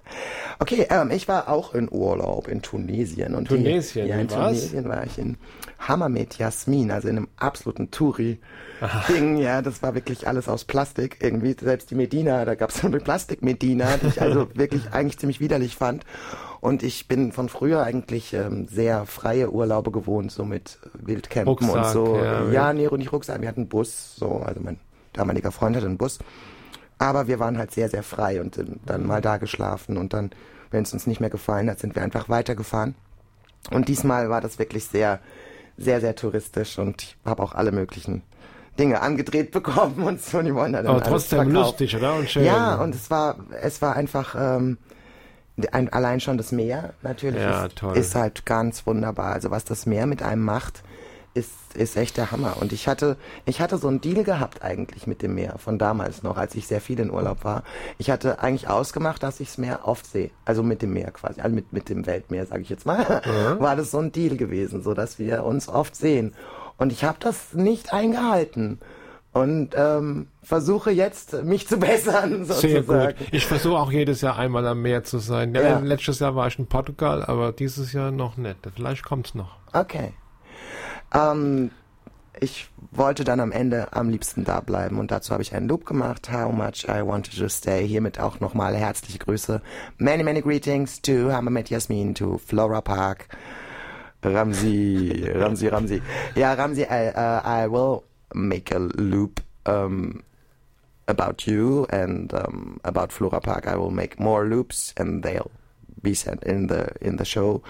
Okay, 0.61 0.87
ähm, 0.91 1.11
ich 1.13 1.29
war 1.29 1.49
auch 1.49 1.73
in 1.73 1.89
Urlaub 1.91 2.49
in 2.49 2.63
Tunesien. 2.63 3.35
Und 3.37 3.47
Tunesien, 3.47 4.07
die, 4.07 4.11
ja, 4.11 4.19
in 4.19 4.31
war's? 4.31 4.59
Tunesien 4.59 4.89
war 4.89 5.05
ich 5.05 5.17
in 5.17 5.37
Hammamet 5.79 6.37
Jasmin, 6.39 6.91
also 6.91 7.07
in 7.07 7.17
einem 7.17 7.29
absoluten 7.37 7.93
Touri-Ding. 7.93 9.37
Ja, 9.37 9.63
das 9.63 9.83
war 9.83 9.95
wirklich 9.95 10.27
alles 10.27 10.49
aus 10.49 10.65
Plastik. 10.65 11.19
Irgendwie, 11.21 11.55
selbst 11.59 11.93
die 11.93 11.95
Medina, 11.95 12.45
da 12.45 12.57
gab 12.57 12.71
es 12.71 12.79
so 12.79 12.89
eine 12.89 12.99
Plastik-Medina, 12.99 13.99
die 13.99 14.09
ich 14.09 14.21
also 14.21 14.49
wirklich 14.55 14.93
eigentlich 14.93 15.19
ziemlich 15.19 15.39
widerlich 15.39 15.77
fand. 15.77 16.05
Und 16.61 16.83
ich 16.83 17.07
bin 17.07 17.31
von 17.31 17.49
früher 17.49 17.85
eigentlich 17.85 18.35
ähm, 18.35 18.67
sehr 18.67 19.07
freie 19.07 19.53
Urlaube 19.53 19.93
gewohnt, 19.93 20.33
so 20.33 20.45
mit 20.45 20.79
Wildcampen 20.95 21.51
Rucksack, 21.51 21.77
und 21.77 21.93
so. 21.93 22.17
ja, 22.17 22.51
Ja, 22.51 22.73
nee, 22.73 22.89
nicht 22.97 23.13
Rucksack, 23.13 23.41
wir 23.41 23.49
hatten 23.49 23.61
einen 23.61 23.69
Bus, 23.69 24.17
so, 24.17 24.43
also 24.45 24.61
mein 24.61 24.81
damaliger 25.13 25.53
Freund 25.53 25.77
hatte 25.77 25.87
einen 25.87 25.99
Bus. 25.99 26.19
Aber 26.99 27.29
wir 27.29 27.39
waren 27.39 27.59
halt 27.59 27.71
sehr, 27.71 27.89
sehr 27.89 28.03
frei 28.03 28.41
und 28.41 28.57
sind 28.57 28.81
dann 28.87 29.07
mal 29.07 29.21
da 29.21 29.37
geschlafen 29.37 29.97
und 29.97 30.13
dann, 30.13 30.31
wenn 30.71 30.83
es 30.83 30.93
uns 30.93 31.07
nicht 31.07 31.21
mehr 31.21 31.31
gefallen 31.31 31.71
hat, 31.71 31.79
sind 31.79 31.95
wir 31.95 32.03
einfach 32.03 32.29
weitergefahren. 32.29 32.95
Und 33.71 33.89
diesmal 33.89 34.31
war 34.31 34.41
das 34.41 34.59
wirklich 34.59 34.87
sehr, 34.87 35.21
sehr, 35.77 36.01
sehr 36.01 36.17
touristisch 36.17 36.79
und 36.79 37.03
ich 37.03 37.17
habe 37.25 37.43
auch 37.43 37.55
alle 37.55 37.73
möglichen 37.73 38.23
Dinge 38.79 39.01
angedreht 39.01 39.51
bekommen 39.51 40.03
und 40.03 40.21
so, 40.23 40.41
die 40.43 40.55
wollen 40.55 40.73
dann 40.73 40.87
Aber 40.87 41.03
trotzdem 41.03 41.51
lustig, 41.51 41.95
oder? 41.97 42.15
Und 42.15 42.31
schön. 42.31 42.45
Ja, 42.45 42.77
und 42.77 42.95
es 42.95 43.11
war, 43.11 43.37
es 43.61 43.83
war 43.83 43.97
einfach 43.97 44.35
ähm, 44.39 44.79
ein, 45.73 45.93
allein 45.93 46.21
schon 46.21 46.39
das 46.39 46.53
Meer 46.53 46.95
natürlich 47.03 47.41
Ja, 47.41 47.67
ist, 47.67 47.77
toll. 47.77 47.97
ist 47.97 48.15
halt 48.15 48.47
ganz 48.47 48.87
wunderbar. 48.87 49.33
Also 49.33 49.51
was 49.51 49.65
das 49.65 49.87
Meer 49.87 50.07
mit 50.07 50.23
einem 50.23 50.45
macht, 50.45 50.83
ist, 51.35 51.51
ist 51.75 51.97
echt 51.97 52.17
der 52.17 52.31
Hammer. 52.33 52.57
Und 52.61 52.73
ich 52.73 52.89
hatte, 52.89 53.17
ich 53.45 53.61
hatte 53.61 53.79
so 53.79 53.89
einen 53.89 54.01
Deal 54.01 54.25
gehabt 54.25 54.63
eigentlich 54.63 55.07
mit 55.07 55.23
dem 55.23 55.35
Meer 55.35 55.57
von 55.59 55.79
damals 55.79 56.23
noch, 56.23 56.37
als 56.37 56.55
ich 56.55 56.67
sehr 56.67 56.81
viel 56.81 56.99
in 57.01 57.11
Urlaub 57.11 57.45
war. 57.45 57.63
Ich 57.99 58.11
hatte 58.11 58.41
eigentlich 58.41 58.69
ausgemacht, 58.69 59.23
dass 59.23 59.41
ich 59.41 59.49
das 59.49 59.59
Meer 59.59 59.81
oft 59.87 60.07
sehe. 60.07 60.31
Also 60.45 60.63
mit 60.63 60.83
dem 60.83 60.93
Meer 60.93 61.11
quasi, 61.11 61.41
also 61.41 61.55
mit, 61.55 61.73
mit 61.73 61.89
dem 61.89 62.07
Weltmeer, 62.07 62.47
sage 62.47 62.63
ich 62.63 62.69
jetzt 62.71 62.87
mal, 62.87 63.23
war 63.61 63.77
das 63.77 63.91
so 63.91 63.99
ein 63.99 64.13
Deal 64.13 64.37
gewesen, 64.37 64.83
so 64.83 64.95
dass 64.95 65.19
wir 65.19 65.45
uns 65.45 65.69
oft 65.69 65.95
sehen. 65.95 66.35
Und 66.77 66.93
ich 66.93 67.05
habe 67.05 67.19
das 67.21 67.55
nicht 67.55 67.93
eingehalten. 67.93 68.79
Und 69.35 69.71
ähm, 69.77 70.29
versuche 70.43 70.91
jetzt, 70.91 71.45
mich 71.45 71.69
zu 71.69 71.77
bessern, 71.81 72.47
Sehr 72.47 72.55
sozusagen. 72.83 73.17
gut. 73.19 73.29
Ich 73.31 73.47
versuche 73.47 73.77
auch 73.79 73.93
jedes 73.93 74.23
Jahr 74.23 74.37
einmal 74.39 74.67
am 74.67 74.81
Meer 74.83 75.05
zu 75.05 75.19
sein. 75.19 75.55
Ja, 75.55 75.61
Ja. 75.63 75.79
Letztes 75.81 76.19
Jahr 76.19 76.35
war 76.35 76.47
ich 76.49 76.59
in 76.59 76.67
Portugal, 76.67 77.23
aber 77.25 77.53
dieses 77.53 77.93
Jahr 77.93 78.11
noch 78.11 78.37
nicht. 78.39 78.57
Vielleicht 78.75 79.05
kommt's 79.05 79.35
noch. 79.35 79.57
Okay. 79.75 80.13
Ähm, 81.15 81.71
ich 82.41 82.69
wollte 82.93 83.25
dann 83.25 83.41
am 83.41 83.53
Ende 83.53 83.93
am 83.93 84.09
liebsten 84.09 84.45
da 84.45 84.61
bleiben 84.61 84.99
und 84.99 85.11
dazu 85.11 85.33
habe 85.33 85.43
ich 85.43 85.55
einen 85.55 85.69
Loop 85.69 85.85
gemacht. 85.85 86.31
How 86.33 86.53
much 86.53 86.85
I 86.89 87.05
wanted 87.05 87.37
to 87.39 87.49
stay. 87.49 87.87
Hiermit 87.87 88.21
auch 88.21 88.41
nochmal 88.41 88.77
herzliche 88.77 89.19
Grüße. 89.19 89.61
Many, 89.99 90.23
many 90.23 90.41
greetings 90.41 91.01
to 91.03 91.33
Hammer 91.33 91.51
mit 91.51 91.71
Jasmin, 91.71 92.15
to 92.15 92.39
Flora 92.39 92.81
Park. 92.81 93.29
Ramsi, 94.23 95.31
Ramsi, 95.35 95.69
Ramsi. 95.69 96.03
Ja, 96.35 96.55
Ramsi, 96.55 96.83
I, 96.83 97.13
uh, 97.15 97.41
I 97.45 97.67
will 97.69 98.03
make 98.35 98.73
a 98.73 98.79
loop 98.79 99.41
um, 99.67 100.23
about 101.07 101.47
you 101.47 101.87
and 101.91 102.33
um, 102.35 102.81
about 102.85 103.13
Flora 103.13 103.41
Park. 103.41 103.67
I 103.67 103.77
will 103.77 103.91
make 103.91 104.19
more 104.19 104.45
loops 104.45 104.93
and 104.97 105.23
they'll 105.23 105.51
be 106.03 106.15
sent 106.15 106.45
in 106.45 106.67
the 106.67 106.91
in 107.01 107.17
the 107.17 107.25
show. 107.25 107.63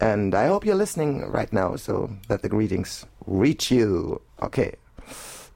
And 0.00 0.34
I 0.34 0.48
hope 0.48 0.64
you're 0.66 0.76
listening 0.78 1.24
right 1.32 1.52
now, 1.52 1.76
so 1.76 2.08
that 2.28 2.42
the 2.42 2.48
greetings 2.48 3.06
reach 3.26 3.70
you. 3.70 4.20
Okay. 4.40 4.72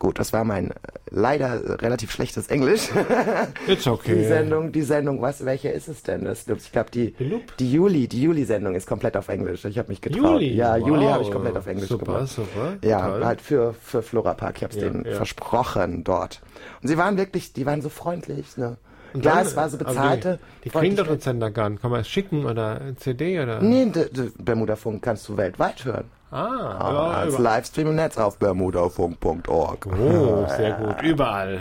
Gut, 0.01 0.19
das 0.19 0.33
war 0.33 0.43
mein 0.43 0.73
äh, 0.73 0.75
leider 1.11 1.81
relativ 1.81 2.11
schlechtes 2.11 2.49
Englisch. 2.49 2.89
It's 3.69 3.87
okay. 3.87 4.17
Die 4.17 4.25
Sendung, 4.25 4.73
die 4.73 4.83
Sendung, 4.83 5.23
was, 5.23 5.45
welche 5.45 5.69
ist 5.69 5.87
es 5.87 6.03
denn? 6.03 6.25
Das, 6.25 6.49
ich 6.49 6.73
glaube, 6.73 6.91
die, 6.91 7.13
Die 7.13 7.23
Loop? 7.25 7.57
die 7.59 7.71
Juli, 7.71 8.09
die 8.09 8.21
Juli-Sendung 8.23 8.75
ist 8.75 8.89
komplett 8.89 9.17
auf 9.17 9.29
Englisch. 9.29 9.65
Ich 9.65 9.79
habe 9.79 9.91
mich 9.91 10.01
getraut. 10.01 10.21
Juli? 10.41 10.55
Ja, 10.55 10.77
Juli 10.77 11.05
Wow. 11.05 11.13
habe 11.13 11.23
ich 11.23 11.31
komplett 11.31 11.57
auf 11.57 11.69
Englisch 11.69 11.89
Super, 11.89 12.07
gemacht. 12.07 12.29
super. 12.31 12.79
Ja, 12.83 13.07
Toll. 13.11 13.25
halt 13.25 13.41
für, 13.41 13.75
für 13.75 14.03
Flora 14.03 14.35
Park. 14.35 14.57
Ich 14.57 14.65
habe 14.65 14.75
es 14.75 14.83
Ja, 14.83 14.89
denen 14.89 15.05
ja. 15.05 15.15
versprochen 15.15 16.03
dort. 16.03 16.41
Und 16.83 16.89
sie 16.89 16.99
waren 16.99 17.17
wirklich, 17.17 17.53
die 17.53 17.65
waren 17.65 17.81
so 17.81 17.89
freundlich, 17.89 18.57
ne? 18.57 18.79
Und 19.15 19.21
Klar, 19.23 19.37
dann, 19.37 19.47
es 19.47 19.57
war 19.57 19.69
so 19.69 19.79
bezahlte. 19.79 20.39
Die, 20.59 20.69
die 20.69 20.71
kriegen 20.71 20.97
doch 20.97 21.07
den 21.07 21.21
Sender 21.21 21.51
gar 21.51 21.69
nicht. 21.71 21.83
Kann 21.83 21.91
man 21.91 22.01
es 22.01 22.09
schicken 22.09 22.45
oder 22.47 22.81
CD 22.97 23.41
oder? 23.41 23.61
Nee, 23.61 23.91
Bermuda-Funk 24.39 25.03
kannst 25.03 25.29
du 25.29 25.37
weltweit 25.37 25.85
hören. 25.85 26.05
Ah, 26.31 26.79
ja, 26.81 27.11
als 27.21 27.35
über- 27.35 27.43
Livestream 27.43 27.89
im 27.89 27.95
Netz 27.97 28.17
auf 28.17 28.39
bermudafunk.org. 28.39 29.87
Oh, 29.87 30.47
sehr 30.49 30.73
gut. 30.73 31.03
Überall. 31.03 31.61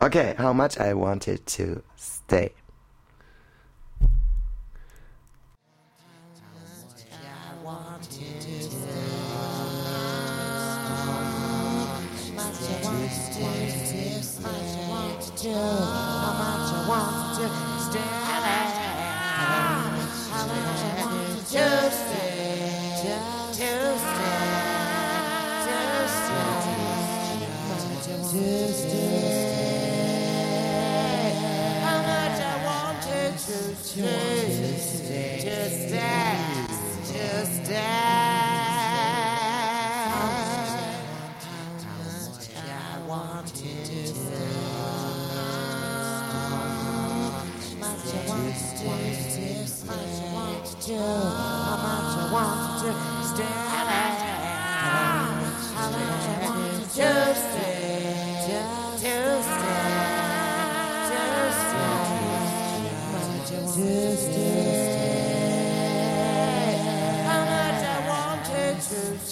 Okay, 0.00 0.34
how 0.36 0.52
much 0.52 0.78
I 0.80 0.94
wanted 0.96 1.46
to 1.56 1.80
stay. 1.96 2.50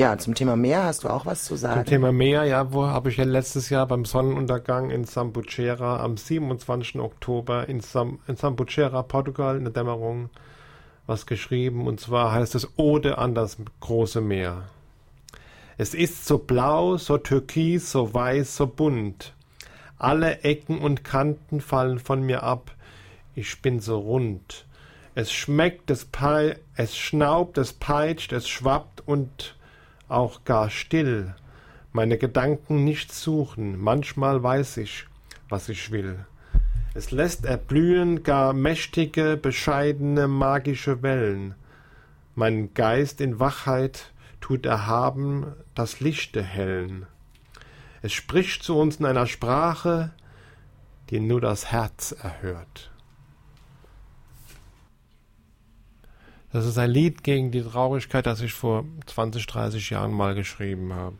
Ja, 0.00 0.16
zum 0.16 0.34
Thema 0.34 0.56
Meer 0.56 0.84
hast 0.84 1.04
du 1.04 1.10
auch 1.10 1.26
was 1.26 1.44
zu 1.44 1.48
Zum 1.48 1.58
sagen? 1.58 1.84
Thema 1.84 2.10
Meer, 2.10 2.44
ja, 2.44 2.72
wo 2.72 2.86
habe 2.86 3.10
ich 3.10 3.18
ja 3.18 3.24
letztes 3.24 3.68
Jahr 3.68 3.86
beim 3.86 4.06
Sonnenuntergang 4.06 4.88
in 4.88 5.04
Sambucera 5.04 6.02
am 6.02 6.16
27. 6.16 6.98
Oktober 7.00 7.68
in, 7.68 7.80
Sam, 7.80 8.18
in 8.26 8.36
Sambucera, 8.36 9.02
Portugal, 9.02 9.58
in 9.58 9.64
der 9.64 9.74
Dämmerung 9.74 10.30
was 11.06 11.26
geschrieben. 11.26 11.86
Und 11.86 12.00
zwar 12.00 12.32
heißt 12.32 12.54
es 12.54 12.78
Ode 12.78 13.18
an 13.18 13.34
das 13.34 13.58
große 13.80 14.22
Meer. 14.22 14.62
Es 15.76 15.92
ist 15.92 16.24
so 16.24 16.38
blau, 16.38 16.96
so 16.96 17.18
türkis, 17.18 17.92
so 17.92 18.14
weiß, 18.14 18.56
so 18.56 18.68
bunt. 18.68 19.34
Alle 19.98 20.44
Ecken 20.44 20.78
und 20.78 21.04
Kanten 21.04 21.60
fallen 21.60 21.98
von 21.98 22.22
mir 22.22 22.42
ab. 22.42 22.70
Ich 23.34 23.60
bin 23.60 23.80
so 23.80 23.98
rund. 23.98 24.64
Es 25.14 25.30
schmeckt, 25.30 25.90
es, 25.90 26.06
pei 26.06 26.56
es 26.74 26.96
schnaubt, 26.96 27.58
es 27.58 27.74
peitscht, 27.74 28.32
es 28.32 28.48
schwappt 28.48 29.06
und 29.06 29.56
auch 30.10 30.44
gar 30.44 30.70
still. 30.70 31.34
Meine 31.92 32.18
Gedanken 32.18 32.84
nicht 32.84 33.12
suchen, 33.12 33.80
manchmal 33.80 34.42
weiß 34.42 34.76
ich, 34.78 35.06
was 35.48 35.68
ich 35.68 35.90
will. 35.90 36.24
Es 36.94 37.10
lässt 37.10 37.44
erblühen 37.44 38.22
gar 38.22 38.52
mächtige, 38.52 39.36
bescheidene, 39.36 40.28
magische 40.28 41.02
Wellen. 41.02 41.54
Mein 42.34 42.74
Geist 42.74 43.20
in 43.20 43.38
Wachheit 43.38 44.12
tut 44.40 44.66
erhaben 44.66 45.46
das 45.74 46.00
Lichte 46.00 46.42
hellen. 46.42 47.06
Es 48.02 48.12
spricht 48.12 48.62
zu 48.62 48.78
uns 48.78 48.96
in 48.96 49.06
einer 49.06 49.26
Sprache, 49.26 50.10
die 51.10 51.20
nur 51.20 51.40
das 51.40 51.70
Herz 51.70 52.12
erhört. 52.12 52.89
Das 56.52 56.66
ist 56.66 56.78
ein 56.78 56.90
Lied 56.90 57.22
gegen 57.22 57.52
die 57.52 57.62
Traurigkeit, 57.62 58.26
das 58.26 58.40
ich 58.40 58.52
vor 58.52 58.84
20, 59.06 59.46
30 59.46 59.90
Jahren 59.90 60.12
mal 60.12 60.34
geschrieben 60.34 60.92
habe. 60.92 61.16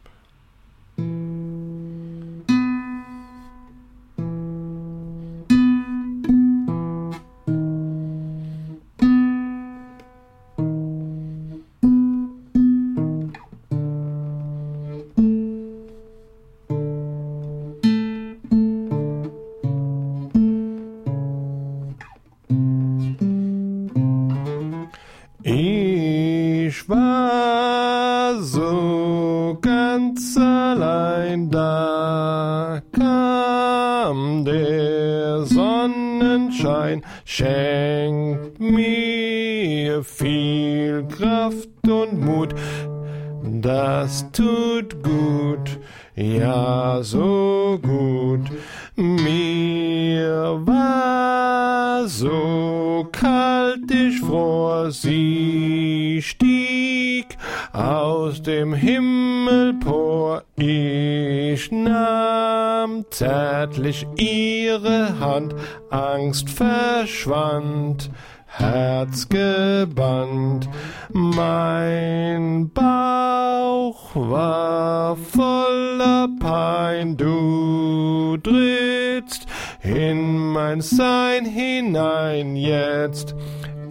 Zärtlich 63.21 64.07
ihre 64.17 65.21
Hand, 65.21 65.55
Angst 65.91 66.49
verschwand, 66.49 68.11
Herz 68.47 69.29
gebannt, 69.29 70.69
mein 71.13 72.71
Bauch 72.73 74.15
war 74.15 75.17
voller 75.17 76.29
Pein, 76.41 77.17
du 77.17 78.37
trittst 78.39 79.47
in 79.83 80.39
mein 80.53 80.81
Sein 80.81 81.45
hinein 81.45 82.57
jetzt, 82.57 83.35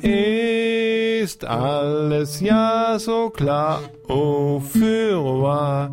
ist 0.04 1.46
alles 1.46 2.40
ja 2.42 2.98
so 3.00 3.30
klar, 3.30 3.82
oh 4.08 4.60
fürwahr, 4.60 5.92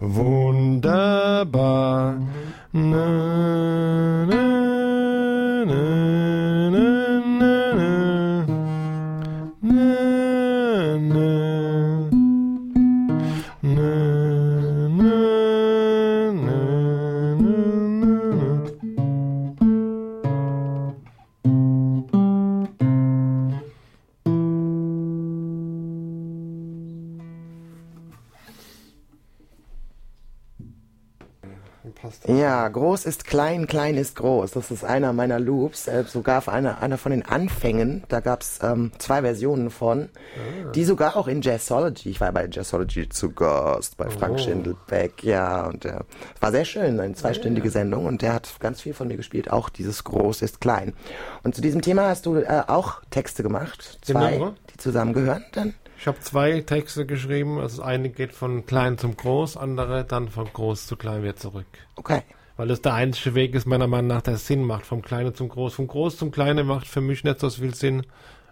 wunderbar. 0.00 1.48
Na, 2.72 4.26
na, 4.26 4.26
na, 4.26 5.64
na, 5.64 6.70
na, 6.70 7.20
na, 7.40 7.57
Ja, 32.68 32.72
groß 32.72 33.06
ist 33.06 33.24
klein, 33.24 33.66
klein 33.66 33.96
ist 33.96 34.16
groß. 34.16 34.50
Das 34.50 34.70
ist 34.70 34.84
einer 34.84 35.14
meiner 35.14 35.40
Loops, 35.40 35.88
äh, 35.88 36.04
sogar 36.06 36.46
einer, 36.48 36.82
einer 36.82 36.98
von 36.98 37.12
den 37.12 37.24
Anfängen. 37.24 38.04
Da 38.08 38.20
gab's 38.20 38.58
ähm, 38.62 38.92
zwei 38.98 39.22
Versionen 39.22 39.70
von, 39.70 40.10
ah. 40.12 40.70
die 40.72 40.84
sogar 40.84 41.16
auch 41.16 41.28
in 41.28 41.40
Jazzology, 41.40 42.10
ich 42.10 42.20
war 42.20 42.30
bei 42.30 42.46
Jazzology 42.46 43.08
zu 43.08 43.30
Gast, 43.30 43.96
bei 43.96 44.10
Frank 44.10 44.34
oh. 44.34 44.38
Schindelbeck, 44.38 45.24
ja, 45.24 45.66
und 45.66 45.86
äh, 45.86 46.00
war 46.40 46.50
sehr 46.50 46.66
schön, 46.66 47.00
eine 47.00 47.14
zweistündige 47.14 47.68
ja. 47.68 47.72
Sendung 47.72 48.04
und 48.04 48.20
der 48.20 48.34
hat 48.34 48.60
ganz 48.60 48.82
viel 48.82 48.92
von 48.92 49.08
mir 49.08 49.16
gespielt, 49.16 49.50
auch 49.50 49.70
dieses 49.70 50.04
Groß 50.04 50.42
ist 50.42 50.60
klein. 50.60 50.92
Und 51.44 51.54
zu 51.54 51.62
diesem 51.62 51.80
Thema 51.80 52.08
hast 52.08 52.26
du 52.26 52.36
äh, 52.36 52.64
auch 52.66 53.00
Texte 53.08 53.42
gemacht, 53.42 53.98
zwei, 54.02 54.32
genau. 54.32 54.54
die 54.70 54.76
zusammengehören 54.76 55.46
dann? 55.52 55.72
Ich 55.98 56.06
habe 56.06 56.20
zwei 56.20 56.60
Texte 56.60 57.06
geschrieben. 57.06 57.58
Also 57.58 57.78
das 57.78 57.86
eine 57.86 58.10
geht 58.10 58.32
von 58.32 58.66
klein 58.66 58.98
zum 58.98 59.16
groß, 59.16 59.56
andere 59.56 60.04
dann 60.04 60.28
von 60.28 60.46
groß 60.52 60.86
zu 60.86 60.96
klein 60.96 61.22
wieder 61.22 61.34
zurück. 61.34 61.66
Okay. 61.96 62.22
Weil 62.58 62.66
das 62.66 62.82
der 62.82 62.92
einzige 62.92 63.36
Weg 63.36 63.54
ist, 63.54 63.66
meiner 63.66 63.86
Meinung 63.86 64.08
nach, 64.08 64.20
der 64.20 64.36
Sinn 64.36 64.64
macht. 64.64 64.84
Vom 64.84 65.00
Kleinen 65.00 65.32
zum 65.32 65.48
Groß. 65.48 65.74
Vom 65.74 65.86
Groß 65.86 66.16
zum 66.18 66.32
Kleinen 66.32 66.66
macht 66.66 66.88
für 66.88 67.00
mich 67.00 67.22
nicht 67.22 67.38
so 67.38 67.48
viel 67.48 67.72
Sinn 67.72 68.04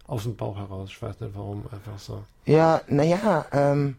aus 0.07 0.23
dem 0.23 0.37
Bauch 0.37 0.57
heraus. 0.57 0.91
Ich 0.93 1.03
weiß 1.03 1.19
nicht 1.21 1.33
warum, 1.35 1.65
einfach 1.73 1.99
so. 1.99 2.23
Ja, 2.45 2.83
naja, 2.87 3.47
ähm, 3.51 3.97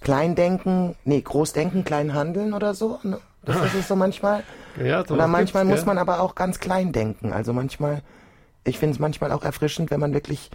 klein 0.00 0.34
denken, 0.34 0.96
nee, 1.04 1.20
groß 1.20 1.52
denken, 1.52 1.84
klein 1.84 2.14
handeln 2.14 2.54
oder 2.54 2.72
so. 2.72 2.98
Ne? 3.02 3.20
Das 3.42 3.62
ist 3.66 3.74
es 3.74 3.88
so 3.88 3.94
manchmal. 3.94 4.42
Ja, 4.82 5.02
oder 5.08 5.28
manchmal 5.28 5.64
muss 5.64 5.86
man 5.86 5.98
aber 5.98 6.18
auch 6.18 6.34
ganz 6.34 6.58
klein 6.58 6.90
denken. 6.90 7.32
Also 7.32 7.52
manchmal, 7.52 8.02
ich 8.64 8.80
finde 8.80 8.94
es 8.94 8.98
manchmal 8.98 9.30
auch 9.30 9.44
erfrischend, 9.44 9.92
wenn 9.92 10.00
man 10.00 10.14
wirklich 10.14 10.50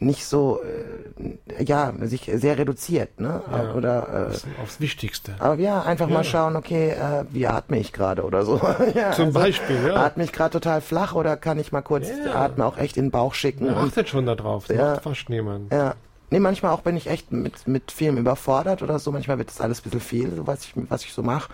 nicht 0.00 0.24
so, 0.26 0.60
äh, 0.62 1.64
ja, 1.64 1.92
sich 2.02 2.30
sehr 2.32 2.56
reduziert, 2.56 3.20
ne? 3.20 3.42
Ja, 3.50 3.74
oder 3.74 4.30
äh, 4.30 4.62
aufs, 4.62 4.80
Wichtigste. 4.80 5.34
Aber 5.40 5.56
ja, 5.56 5.82
einfach 5.82 6.08
ja. 6.08 6.14
mal 6.14 6.24
schauen, 6.24 6.54
okay, 6.54 6.90
äh, 6.90 7.24
wie 7.30 7.46
atme 7.46 7.78
ich 7.78 7.92
gerade 7.92 8.22
oder 8.22 8.44
so. 8.44 8.60
ja, 8.94 9.10
Zum 9.12 9.26
also, 9.26 9.40
Beispiel, 9.40 9.88
ja. 9.88 9.96
Atme 9.96 10.24
ich 10.24 10.32
gerade 10.32 10.52
total 10.52 10.80
flach 10.80 11.14
oder 11.14 11.36
kann 11.36 11.58
ich 11.58 11.72
mal 11.72 11.82
kurz 11.82 12.08
ja. 12.08 12.34
Atme 12.34 12.64
auch 12.64 12.78
echt 12.78 12.96
in 12.96 13.06
den 13.06 13.10
Bauch 13.10 13.34
schicken? 13.34 13.66
Ja, 13.66 13.76
achtet 13.76 14.08
schon 14.08 14.26
da 14.26 14.36
drauf, 14.36 14.66
das 14.68 14.76
ja. 14.76 14.90
macht 14.92 15.02
fast 15.02 15.28
niemand. 15.28 15.72
Ja. 15.72 15.94
Nee, 16.30 16.40
manchmal 16.40 16.72
auch 16.72 16.82
bin 16.82 16.96
ich 16.96 17.08
echt 17.08 17.32
mit, 17.32 17.66
mit 17.66 17.90
vielem 17.90 18.18
überfordert 18.18 18.82
oder 18.82 18.98
so. 18.98 19.10
Manchmal 19.10 19.38
wird 19.38 19.48
das 19.48 19.60
alles 19.60 19.80
ein 19.80 19.84
bisschen 19.84 20.00
viel, 20.00 20.30
so 20.36 20.46
was 20.46 20.64
ich, 20.64 20.72
was 20.76 21.04
ich 21.04 21.12
so 21.12 21.22
mache. 21.22 21.50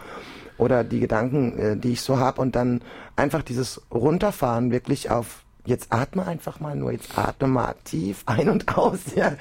Oder 0.58 0.84
die 0.84 1.00
Gedanken, 1.00 1.58
äh, 1.58 1.76
die 1.76 1.92
ich 1.92 2.02
so 2.02 2.18
habe 2.18 2.40
und 2.40 2.56
dann 2.56 2.82
einfach 3.16 3.42
dieses 3.42 3.80
Runterfahren 3.92 4.70
wirklich 4.70 5.10
auf 5.10 5.43
jetzt 5.64 5.92
atme 5.92 6.26
einfach 6.26 6.60
mal 6.60 6.76
nur, 6.76 6.92
jetzt 6.92 7.16
atme 7.16 7.48
mal 7.48 7.74
tief 7.84 8.22
ein 8.26 8.48
und 8.48 8.76
aus. 8.76 9.00
Ja. 9.16 9.34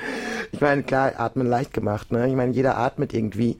Ich 0.51 0.61
meine, 0.61 0.83
klar, 0.83 1.13
atmen 1.17 1.47
leicht 1.47 1.73
gemacht. 1.73 2.11
Ne? 2.11 2.27
Ich 2.27 2.35
meine, 2.35 2.53
jeder 2.53 2.77
atmet 2.77 3.13
irgendwie. 3.13 3.57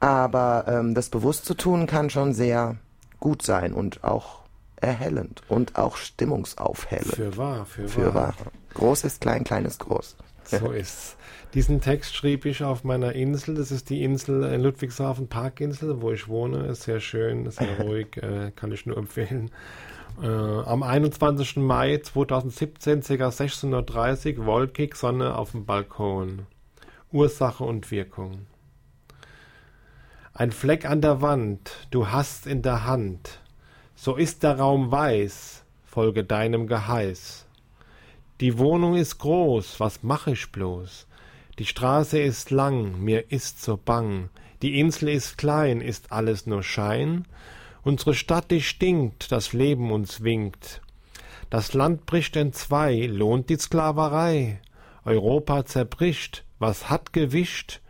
Aber 0.00 0.64
ähm, 0.68 0.94
das 0.94 1.08
bewusst 1.08 1.46
zu 1.46 1.54
tun 1.54 1.86
kann 1.86 2.10
schon 2.10 2.34
sehr 2.34 2.76
gut 3.18 3.42
sein 3.42 3.72
und 3.72 4.04
auch 4.04 4.40
erhellend 4.76 5.42
und 5.48 5.76
auch 5.76 5.96
stimmungsaufhellend. 5.96 7.14
Für 7.14 7.36
wahr, 7.36 7.64
für, 7.64 7.88
für 7.88 8.14
wahr. 8.14 8.34
wahr. 8.38 8.52
Groß 8.74 9.04
ist 9.04 9.22
klein, 9.22 9.44
klein 9.44 9.64
ist 9.64 9.80
groß. 9.80 10.16
So 10.44 10.70
ist's. 10.72 11.16
Diesen 11.54 11.80
Text 11.80 12.14
schrieb 12.14 12.44
ich 12.44 12.62
auf 12.62 12.84
meiner 12.84 13.14
Insel. 13.14 13.54
Das 13.54 13.70
ist 13.70 13.88
die 13.88 14.04
Insel 14.04 14.42
in 14.44 14.60
Ludwigshafen, 14.60 15.28
Parkinsel, 15.28 16.02
wo 16.02 16.12
ich 16.12 16.28
wohne. 16.28 16.66
Ist 16.66 16.82
sehr 16.82 17.00
schön, 17.00 17.50
sehr 17.50 17.80
ruhig, 17.80 18.16
äh, 18.18 18.50
kann 18.54 18.72
ich 18.72 18.84
nur 18.84 18.98
empfehlen. 18.98 19.50
Äh, 20.22 20.26
am 20.26 20.82
21. 20.82 21.56
Mai 21.56 21.98
2017, 21.98 23.02
ca. 23.02 23.28
16.30 23.28 24.38
Uhr, 24.38 24.46
wolkig, 24.46 24.96
Sonne 24.96 25.36
auf 25.36 25.50
dem 25.50 25.66
Balkon. 25.66 26.46
Ursache 27.12 27.64
und 27.64 27.90
Wirkung. 27.90 28.46
Ein 30.32 30.52
Fleck 30.52 30.84
an 30.84 31.00
der 31.00 31.20
Wand, 31.20 31.70
du 31.90 32.08
hast 32.08 32.46
in 32.46 32.62
der 32.62 32.84
Hand. 32.84 33.40
So 33.94 34.16
ist 34.16 34.42
der 34.42 34.58
Raum 34.58 34.90
weiß, 34.90 35.64
folge 35.84 36.24
deinem 36.24 36.66
Geheiß. 36.66 37.46
Die 38.40 38.58
Wohnung 38.58 38.96
ist 38.96 39.18
groß, 39.18 39.80
was 39.80 40.02
mach 40.02 40.26
ich 40.26 40.50
bloß? 40.50 41.06
Die 41.58 41.64
Straße 41.66 42.18
ist 42.18 42.50
lang, 42.50 43.02
mir 43.02 43.30
ist 43.32 43.62
so 43.62 43.78
bang. 43.82 44.28
Die 44.62 44.78
Insel 44.78 45.10
ist 45.10 45.38
klein, 45.38 45.80
ist 45.80 46.12
alles 46.12 46.46
nur 46.46 46.62
Schein? 46.62 47.26
Unsere 47.86 48.14
Stadt, 48.14 48.50
die 48.50 48.62
stinkt, 48.62 49.30
das 49.30 49.52
Leben 49.52 49.92
uns 49.92 50.24
winkt. 50.24 50.80
Das 51.50 51.72
Land 51.72 52.04
bricht 52.04 52.34
entzwei, 52.34 53.06
lohnt 53.06 53.48
die 53.48 53.58
Sklaverei. 53.58 54.60
Europa 55.04 55.64
zerbricht, 55.64 56.44
was 56.58 56.90
hat 56.90 57.12
gewischt? 57.12 57.80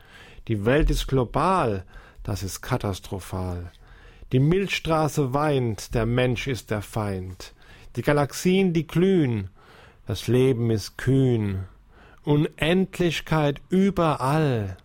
Die 0.49 0.67
Welt 0.67 0.91
ist 0.91 1.07
global, 1.07 1.87
das 2.25 2.43
ist 2.43 2.61
katastrophal. 2.61 3.73
Die 4.33 4.39
Milchstraße 4.39 5.33
weint, 5.33 5.95
der 5.95 6.05
Mensch 6.05 6.47
ist 6.47 6.71
der 6.71 6.83
Feind. 6.83 7.55
Die 7.97 8.03
Galaxien, 8.03 8.75
die 8.75 8.87
glühen, 8.87 9.49
das 10.07 10.29
Leben 10.29 10.71
ist 10.71 10.99
kühn. 10.99 11.65
Unendlichkeit 12.23 13.63
überall 13.71 14.77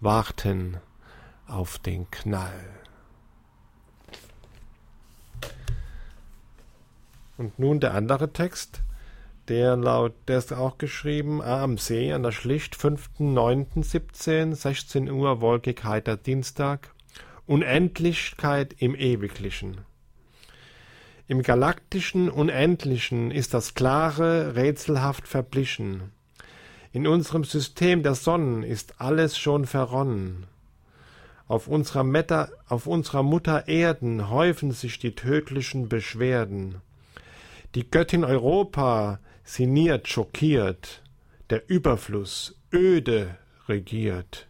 warten 0.00 0.78
auf 1.46 1.78
den 1.78 2.10
Knall. 2.10 2.83
Und 7.36 7.58
nun 7.58 7.80
der 7.80 7.94
andere 7.94 8.32
Text, 8.32 8.82
der 9.48 9.76
laut, 9.76 10.14
der 10.28 10.38
ist 10.38 10.52
auch 10.52 10.78
geschrieben, 10.78 11.42
ah, 11.42 11.62
am 11.62 11.78
See 11.78 12.12
an 12.12 12.22
der 12.22 12.32
Schlicht, 12.32 12.76
5.9.17, 12.76 14.54
16 14.54 15.10
Uhr, 15.10 15.40
wolkig, 15.40 15.84
heiter 15.84 16.16
Dienstag, 16.16 16.94
Unendlichkeit 17.46 18.74
im 18.78 18.94
Ewiglichen. 18.94 19.82
Im 21.26 21.42
galaktischen 21.42 22.30
Unendlichen 22.30 23.30
ist 23.30 23.54
das 23.54 23.74
Klare 23.74 24.56
rätselhaft 24.56 25.26
verblichen. 25.26 26.12
In 26.92 27.06
unserem 27.06 27.44
System 27.44 28.02
der 28.02 28.14
Sonnen 28.14 28.62
ist 28.62 29.00
alles 29.00 29.36
schon 29.36 29.66
verronnen. 29.66 30.46
Auf 31.48 31.66
unserer, 31.66 32.04
Meta, 32.04 32.48
auf 32.68 32.86
unserer 32.86 33.22
Mutter 33.22 33.68
Erden 33.68 34.30
häufen 34.30 34.72
sich 34.72 34.98
die 34.98 35.14
tödlichen 35.14 35.88
Beschwerden. 35.88 36.76
Die 37.74 37.90
Göttin 37.90 38.24
Europa 38.24 39.18
sinniert 39.42 40.08
schockiert, 40.08 41.02
der 41.50 41.68
Überfluss 41.68 42.54
öde 42.72 43.36
regiert. 43.68 44.46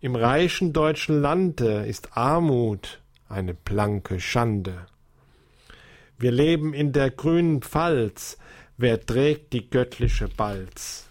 Im 0.00 0.16
reichen 0.16 0.72
deutschen 0.72 1.20
Lande 1.20 1.86
ist 1.86 2.16
Armut 2.16 3.00
eine 3.28 3.54
blanke 3.54 4.18
Schande. 4.18 4.86
Wir 6.18 6.32
leben 6.32 6.74
in 6.74 6.92
der 6.92 7.10
grünen 7.10 7.62
Pfalz, 7.62 8.38
wer 8.76 9.04
trägt 9.04 9.52
die 9.52 9.70
göttliche 9.70 10.28
Balz? 10.28 11.08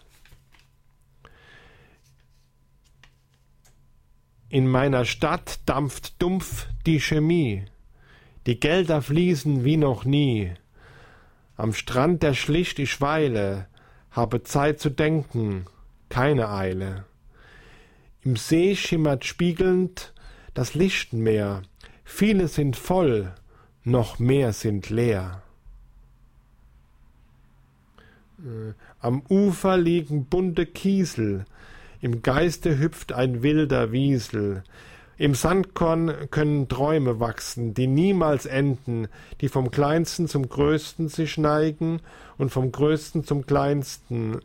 In 4.50 4.68
meiner 4.68 5.06
Stadt 5.06 5.60
dampft 5.66 6.22
dumpf 6.22 6.68
die 6.86 7.00
Chemie, 7.00 7.66
die 8.48 8.60
Gelder 8.60 9.02
fließen 9.02 9.64
wie 9.64 9.78
noch 9.78 10.04
nie. 10.04 10.54
Am 11.58 11.74
Strand 11.74 12.22
der 12.22 12.34
Schlicht 12.34 12.80
ich 12.80 13.00
weile, 13.00 13.68
habe 14.12 14.44
Zeit 14.44 14.80
zu 14.80 14.90
denken, 14.90 15.66
keine 16.10 16.50
Eile. 16.50 17.06
Im 18.24 18.36
See 18.36 18.76
schimmert 18.76 19.26
spiegelnd 19.26 20.14
das 20.54 20.74
Lichtenmeer, 20.74 21.62
viele 22.04 22.48
sind 22.48 22.76
voll, 22.76 23.34
noch 23.84 24.20
mehr 24.20 24.52
sind 24.54 24.90
leer. 24.90 25.44
Äh, 28.40 28.74
am 29.00 29.22
Ufer 29.30 29.78
liegen 29.78 30.26
bunte 30.26 30.66
Kiesel, 30.66 31.46
im 32.02 32.22
Geiste 32.22 32.78
hüpft 32.78 33.14
ein 33.14 33.44
wilder 33.44 33.92
Wiesel, 33.92 34.64
im 35.18 35.36
Sandkorn 35.36 36.30
können 36.32 36.68
Träume 36.68 37.20
wachsen, 37.20 37.74
die 37.74 37.88
niemals 37.88 38.46
enden, 38.46 39.08
die 39.42 39.50
vom 39.50 39.72
Kleinsten 39.72 40.28
zum 40.28 40.50
Größten 40.50 41.10
sich 41.10 41.38
neigen 41.38 42.02
und 42.38 42.50
vom 42.50 42.72
Größten 42.72 43.24
zum 43.24 43.46
Kleinsten 43.46 44.40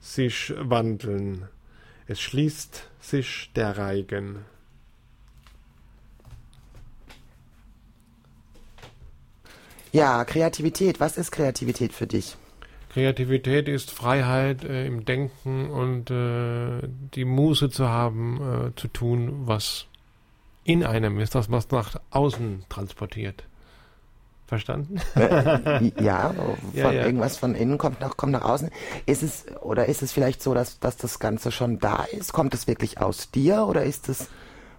sich 0.00 0.52
wandeln 0.58 1.48
es 2.08 2.20
schließt 2.20 2.88
sich 3.00 3.50
der 3.56 3.78
Reigen. 3.78 4.44
Ja, 9.92 10.24
Kreativität. 10.24 11.00
Was 11.00 11.16
ist 11.16 11.32
Kreativität 11.32 11.92
für 11.92 12.06
dich? 12.06 12.36
Kreativität 12.96 13.68
ist 13.68 13.90
Freiheit 13.90 14.64
äh, 14.64 14.86
im 14.86 15.04
Denken 15.04 15.68
und 15.68 16.10
äh, 16.10 16.80
die 17.14 17.26
Muße 17.26 17.68
zu 17.68 17.90
haben, 17.90 18.70
äh, 18.70 18.80
zu 18.80 18.88
tun, 18.88 19.42
was 19.44 19.84
in 20.64 20.82
einem 20.82 21.20
ist, 21.20 21.34
das 21.34 21.50
was 21.50 21.70
nach 21.70 22.00
außen 22.08 22.64
transportiert. 22.70 23.44
Verstanden? 24.46 24.98
Äh, 25.14 25.92
ja, 26.02 26.30
von 26.30 26.56
ja, 26.72 26.90
ja. 26.90 27.04
irgendwas 27.04 27.36
von 27.36 27.54
innen 27.54 27.76
kommt 27.76 28.00
nach, 28.00 28.16
kommt 28.16 28.32
nach 28.32 28.44
außen. 28.46 28.70
Ist 29.04 29.22
es, 29.22 29.44
oder 29.60 29.84
ist 29.84 30.00
es 30.00 30.12
vielleicht 30.12 30.42
so, 30.42 30.54
dass, 30.54 30.80
dass 30.80 30.96
das 30.96 31.18
Ganze 31.18 31.52
schon 31.52 31.78
da 31.78 32.04
ist? 32.04 32.32
Kommt 32.32 32.54
es 32.54 32.66
wirklich 32.66 32.98
aus 32.98 33.30
dir 33.30 33.66
oder 33.66 33.84
ist 33.84 34.08
es, 34.08 34.30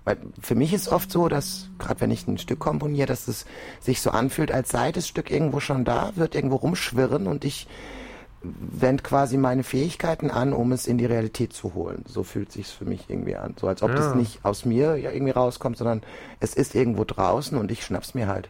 weil 0.05 0.17
für 0.41 0.55
mich 0.55 0.73
ist 0.73 0.87
oft 0.87 1.11
so, 1.11 1.29
dass, 1.29 1.69
gerade 1.77 2.01
wenn 2.01 2.09
ich 2.09 2.27
ein 2.27 2.39
Stück 2.39 2.57
komponiere, 2.57 3.05
dass 3.05 3.27
es 3.27 3.45
sich 3.79 4.01
so 4.01 4.09
anfühlt, 4.09 4.51
als 4.51 4.69
sei 4.69 4.91
das 4.91 5.07
Stück 5.07 5.29
irgendwo 5.29 5.59
schon 5.59 5.85
da, 5.85 6.13
wird 6.15 6.33
irgendwo 6.33 6.55
rumschwirren 6.55 7.27
und 7.27 7.45
ich 7.45 7.67
wende 8.41 9.03
quasi 9.03 9.37
meine 9.37 9.63
Fähigkeiten 9.63 10.29
an, 10.29 10.53
um 10.53 10.71
es 10.71 10.87
in 10.87 10.97
die 10.97 11.05
Realität 11.05 11.53
zu 11.53 11.73
holen. 11.73 12.03
So 12.07 12.23
fühlt 12.23 12.51
sich's 12.51 12.71
für 12.71 12.85
mich 12.85 13.09
irgendwie 13.09 13.35
an. 13.35 13.55
So 13.59 13.67
als 13.67 13.81
ob 13.81 13.89
ja. 13.89 13.95
das 13.95 14.15
nicht 14.15 14.45
aus 14.45 14.65
mir 14.65 14.95
irgendwie 14.95 15.31
rauskommt, 15.31 15.77
sondern 15.77 16.01
es 16.39 16.53
ist 16.53 16.75
irgendwo 16.75 17.03
draußen 17.03 17.57
und 17.57 17.71
ich 17.71 17.83
schnapp's 17.83 18.13
mir 18.13 18.27
halt. 18.27 18.49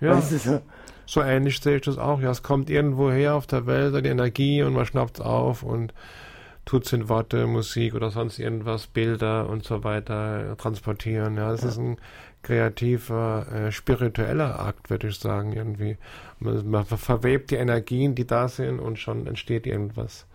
Ja. 0.00 0.16
Weißt 0.16 0.32
du, 0.32 0.38
so? 0.38 0.60
so 1.06 1.22
ähnlich 1.22 1.60
sehe 1.60 1.76
ich 1.76 1.82
das 1.82 1.98
auch. 1.98 2.20
Ja, 2.20 2.30
es 2.30 2.42
kommt 2.42 2.70
irgendwo 2.70 3.10
her 3.10 3.34
auf 3.34 3.46
der 3.46 3.66
Welt, 3.66 3.94
die 4.04 4.08
Energie 4.08 4.62
und 4.62 4.72
man 4.72 4.86
schnappt 4.86 5.18
es 5.18 5.24
auf 5.24 5.62
und 5.62 5.92
es 6.72 6.92
in 6.92 7.08
Worte, 7.08 7.46
Musik 7.46 7.94
oder 7.94 8.10
sonst 8.10 8.38
irgendwas, 8.38 8.86
Bilder 8.86 9.48
und 9.48 9.64
so 9.64 9.84
weiter 9.84 10.56
transportieren. 10.58 11.36
Ja, 11.36 11.50
das 11.50 11.62
ja. 11.62 11.68
ist 11.68 11.78
ein 11.78 11.96
kreativer, 12.42 13.46
äh, 13.52 13.72
spiritueller 13.72 14.60
Akt, 14.60 14.90
würde 14.90 15.08
ich 15.08 15.18
sagen, 15.18 15.52
irgendwie. 15.52 15.96
Man, 16.38 16.68
man 16.70 16.84
verwebt 16.84 17.50
die 17.50 17.56
Energien, 17.56 18.14
die 18.14 18.26
da 18.26 18.48
sind 18.48 18.78
und 18.78 18.98
schon 18.98 19.26
entsteht 19.26 19.66
irgendwas. 19.66 20.26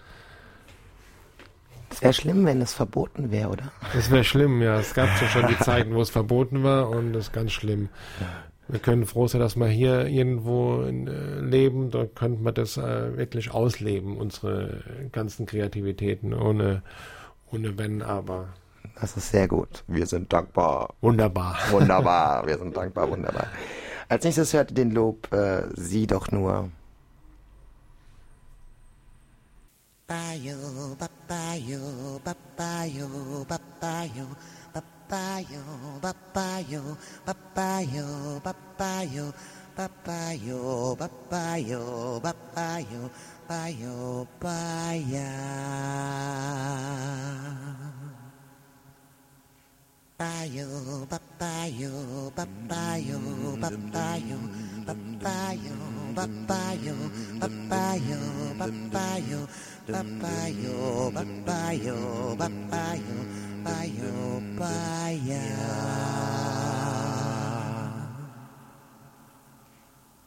Es 1.90 2.02
wäre 2.02 2.14
schlimm, 2.14 2.46
wenn 2.46 2.60
es 2.60 2.74
verboten 2.74 3.30
wäre, 3.32 3.50
oder? 3.50 3.72
Es 3.96 4.10
wäre 4.10 4.24
schlimm, 4.24 4.62
ja. 4.62 4.80
Es 4.80 4.96
gab 4.96 5.10
ja 5.22 5.28
schon 5.28 5.48
die 5.48 5.58
Zeiten, 5.64 5.94
wo 5.94 6.02
es 6.02 6.10
verboten 6.10 6.64
war 6.64 6.90
und 6.90 7.14
das 7.14 7.28
ist 7.28 7.34
ganz 7.34 7.52
schlimm. 7.52 7.90
Wir 8.68 8.80
können 8.80 9.06
froh 9.06 9.28
sein, 9.28 9.42
dass 9.42 9.56
wir 9.56 9.68
hier 9.68 10.08
irgendwo 10.08 10.84
äh, 10.84 11.40
leben. 11.42 11.92
Da 11.92 12.06
könnte 12.06 12.42
man 12.42 12.54
das 12.54 12.78
äh, 12.78 13.18
wirklich 13.18 13.52
ausleben, 13.52 14.18
unsere 14.18 14.84
ganzen 15.12 15.46
Kreativitäten, 15.46 16.34
ohne, 16.34 16.82
ohne 17.52 17.78
Wenn, 17.78 18.02
aber. 18.02 18.50
Das 19.00 19.18
ist 19.18 19.32
sehr 19.32 19.48
gut. 19.48 19.84
Wir 19.88 20.06
sind 20.06 20.32
dankbar. 20.32 20.94
Wunderbar. 21.02 21.58
Wunderbar. 21.72 22.46
Wir 22.48 22.58
sind 22.58 22.76
dankbar, 22.76 23.10
wunderbar. 23.10 23.48
Als 24.08 24.24
nächstes 24.24 24.54
hört 24.54 24.78
den 24.78 24.92
Lob 24.92 25.32
äh, 25.34 25.64
Sie 25.76 26.08
doch 26.08 26.32
nur. 26.32 26.70
Bayo, 30.08 30.56
babayo, 31.00 32.20
babayo, 32.24 33.46
babayo 33.48 34.28
papayo, 35.14 35.62
papayo, 36.02 36.82
papayo, 37.22 38.08
papayo, 38.42 39.26
papayo, 39.78 40.62
papayo, 40.98 41.82
papayo, 42.18 43.02
payo, 43.46 44.26
paya. 44.42 45.34
Payo, 50.18 50.70
papayo, 51.06 51.94
papayo, 52.34 53.20
papayo, 53.62 54.38
papayo, 54.90 55.78
papayo, 56.18 56.98
papayo, 57.38 58.18
papayo, 58.58 59.40
papayo, 59.94 60.78
papayo, 61.14 61.98
papayo, 62.42 63.18
payo 63.64 64.44
paya. 64.60 65.48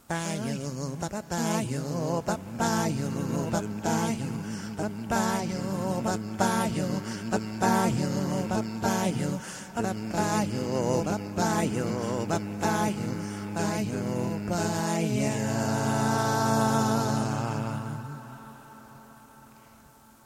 Payo, 0.07 0.71
papayo, 1.01 1.85
papayo, 2.25 3.09
papayo, 3.53 4.31
papayo, 4.77 5.63
papayo, 6.07 6.89
papayo, 7.29 8.11
papayo, 8.51 9.31
papayo, 9.75 10.65
papayo, 11.05 11.89
papayo, 12.25 13.09
payo. 13.53 14.27
Payo, 14.47 15.86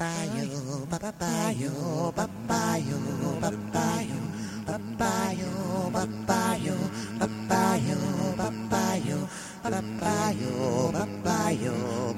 papayo, 0.02 0.90
papayo, 0.90 1.74
papayo, 2.18 3.00
papayo, 3.38 4.22
papayo, 4.66 5.52
papayo, 5.94 6.78
papayo, 7.22 8.00
papayo, 8.34 9.20
papayo, 9.62 10.54
papayo. 10.90 12.11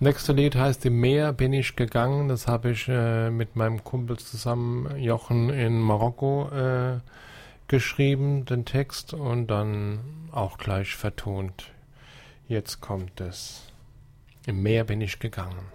Nächste 0.00 0.32
Lied 0.32 0.56
heißt 0.56 0.84
Im 0.86 1.00
Meer 1.00 1.32
bin 1.32 1.52
ich 1.52 1.76
gegangen. 1.76 2.28
Das 2.28 2.46
habe 2.46 2.70
ich 2.70 2.88
äh, 2.88 3.30
mit 3.30 3.56
meinem 3.56 3.82
Kumpel 3.84 4.18
zusammen, 4.18 4.98
Jochen, 4.98 5.50
in 5.50 5.80
Marokko 5.80 6.48
äh, 6.50 7.00
geschrieben, 7.68 8.44
den 8.44 8.64
Text, 8.64 9.14
und 9.14 9.48
dann 9.48 10.00
auch 10.32 10.58
gleich 10.58 10.94
vertont. 10.94 11.72
Jetzt 12.48 12.80
kommt 12.80 13.20
es. 13.20 13.72
Im 14.46 14.62
Meer 14.62 14.84
bin 14.84 15.00
ich 15.00 15.18
gegangen. 15.18 15.66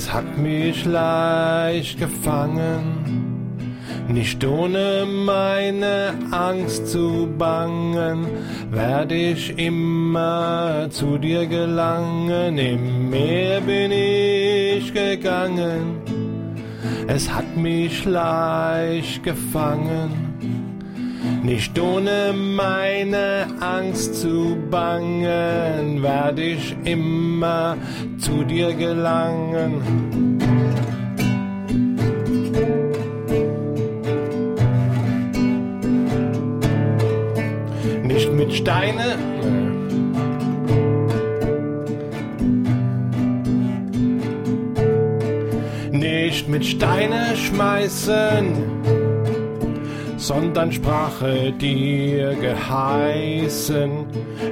Es 0.00 0.10
hat 0.10 0.38
mich 0.38 0.86
leicht 0.86 1.98
gefangen, 1.98 2.80
nicht 4.08 4.42
ohne 4.42 5.04
meine 5.04 6.14
Angst 6.30 6.88
zu 6.88 7.28
bangen, 7.36 8.26
werde 8.70 9.14
ich 9.14 9.58
immer 9.58 10.88
zu 10.88 11.18
dir 11.18 11.46
gelangen. 11.46 12.56
Im 12.56 13.10
Meer 13.10 13.60
bin 13.60 13.92
ich 13.92 14.94
gegangen, 14.94 16.00
es 17.06 17.30
hat 17.30 17.58
mich 17.58 18.06
leicht 18.06 19.22
gefangen 19.22 20.29
nicht 21.42 21.78
ohne 21.78 22.32
meine 22.32 23.46
Angst 23.60 24.20
zu 24.20 24.56
bangen, 24.70 26.02
werde 26.02 26.42
ich 26.42 26.76
immer 26.84 27.76
zu 28.18 28.44
dir 28.44 28.74
gelangen. 28.74 30.38
Nicht 38.02 38.32
mit 38.32 38.52
Steine, 38.52 39.16
nicht 45.92 46.48
mit 46.48 46.66
Steine 46.66 47.36
schmeißen 47.36 48.99
sondern 50.20 50.70
Sprache 50.70 51.52
dir 51.52 52.34
geheißen. 52.34 53.90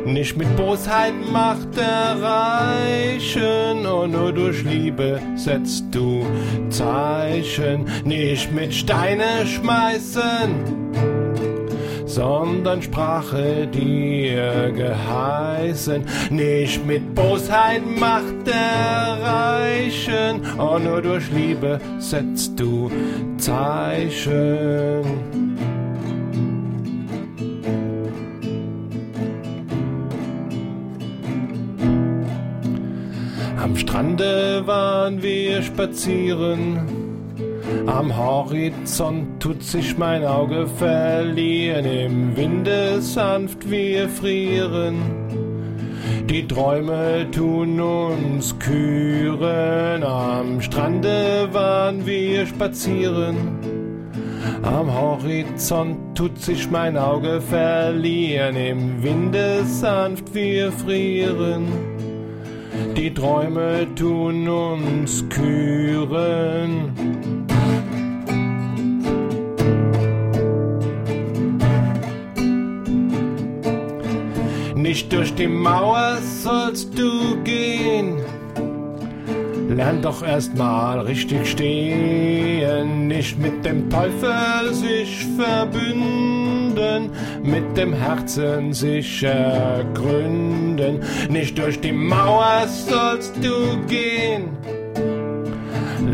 Nicht 0.06 0.36
mit 0.36 0.56
Bosheit 0.56 1.12
Macht 1.30 1.76
erreichen, 1.76 3.06
und 3.86 4.12
nur 4.12 4.32
durch 4.32 4.64
Liebe 4.64 5.20
setzt 5.36 5.84
du 5.92 6.24
Zeichen. 6.70 7.86
Nicht 8.04 8.50
mit 8.52 8.72
Steine 8.74 9.46
schmeißen, 9.46 10.54
sondern 12.06 12.80
Sprache 12.82 13.66
dir 13.66 14.72
geheißen. 14.74 16.02
Nicht 16.30 16.86
mit 16.86 17.14
Bosheit 17.14 17.82
Macht 18.00 18.48
erreichen, 18.48 20.40
und 20.56 20.84
nur 20.84 21.02
durch 21.02 21.30
Liebe 21.30 21.78
setzt 21.98 22.58
du 22.58 22.90
Zeichen. 23.36 25.04
Am 33.68 33.76
Strande 33.76 34.62
waren 34.64 35.22
wir 35.22 35.60
spazieren. 35.60 36.80
Am 37.84 38.16
Horizont 38.16 39.42
tut 39.42 39.62
sich 39.62 39.98
mein 39.98 40.24
Auge 40.24 40.66
verlieren. 40.66 41.84
Im 41.84 42.34
Winde 42.34 43.02
sanft 43.02 43.70
wir 43.70 44.08
frieren. 44.08 44.96
Die 46.30 46.48
Träume 46.48 47.30
tun 47.30 47.78
uns 47.78 48.58
küren. 48.58 50.02
Am 50.02 50.62
Strande 50.62 51.48
waren 51.52 52.06
wir 52.06 52.46
spazieren. 52.46 53.36
Am 54.62 54.90
Horizont 54.98 56.16
tut 56.16 56.38
sich 56.38 56.70
mein 56.70 56.96
Auge 56.96 57.42
verlieren. 57.42 58.56
Im 58.56 59.02
Winde 59.02 59.62
sanft 59.66 60.34
wir 60.34 60.72
frieren 60.72 61.97
die 62.98 63.14
Träume 63.14 63.86
tun 63.94 64.48
uns 64.48 65.24
küren. 65.28 66.92
Nicht 74.74 75.12
durch 75.12 75.32
die 75.34 75.46
Mauer 75.46 76.18
sollst 76.42 76.98
du 76.98 77.40
gehen, 77.44 78.16
lern 79.68 80.02
doch 80.02 80.24
erstmal 80.24 80.98
richtig 81.00 81.46
stehen, 81.48 83.06
nicht 83.06 83.38
mit 83.38 83.64
dem 83.64 83.88
Teufel 83.90 84.74
sich 84.74 85.24
verbünden, 85.36 86.47
mit 87.42 87.76
dem 87.76 87.92
Herzen 87.92 88.72
sich 88.72 89.22
ergründen. 89.22 91.00
Nicht 91.28 91.58
durch 91.58 91.80
die 91.80 91.92
Mauer 91.92 92.66
sollst 92.66 93.34
du 93.42 93.78
gehen. 93.86 94.56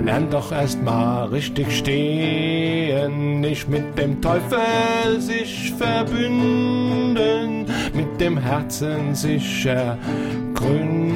Lern 0.04 0.28
doch 0.30 0.52
erstmal 0.52 1.28
richtig 1.28 1.78
stehen, 1.78 3.40
nicht 3.40 3.68
mit 3.68 3.96
dem 3.96 4.20
Teufel 4.20 5.18
sich 5.18 5.72
verbünden, 5.78 7.64
mit 7.94 8.20
dem 8.20 8.36
Herzen 8.36 9.14
sich 9.14 9.64
ergründen. 9.64 11.14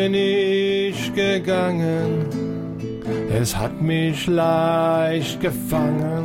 Bin 0.00 0.14
ich 0.14 1.12
gegangen, 1.14 2.24
es 3.38 3.54
hat 3.54 3.82
mich 3.82 4.26
leicht 4.26 5.40
gefangen. 5.40 6.24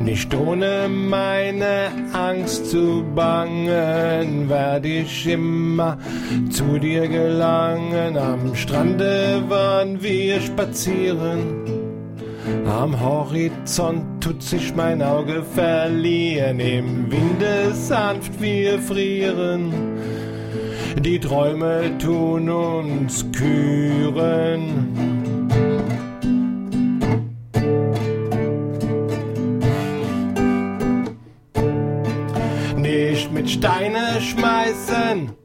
Nicht 0.00 0.34
ohne 0.34 0.88
meine 0.88 1.90
Angst 2.14 2.70
zu 2.70 3.04
bangen, 3.14 4.48
werde 4.48 4.88
ich 4.88 5.26
immer 5.26 5.98
zu 6.50 6.78
dir 6.78 7.06
gelangen. 7.06 8.16
Am 8.16 8.54
Strande 8.54 9.42
waren 9.48 10.02
wir 10.02 10.40
spazieren. 10.40 11.40
Am 12.66 12.98
Horizont 12.98 14.22
tut 14.22 14.42
sich 14.42 14.74
mein 14.74 15.02
Auge 15.02 15.42
verlieren, 15.42 16.60
im 16.60 17.12
Winde 17.12 17.74
sanft 17.74 18.40
wir 18.40 18.78
frieren 18.78 19.74
die 20.96 21.18
Träume 21.18 21.96
tun 21.98 22.48
uns 22.50 23.24
küren. 23.32 24.88
Nicht 32.76 33.32
mit 33.32 33.50
Steine 33.50 34.20
schmeißen, 34.20 35.37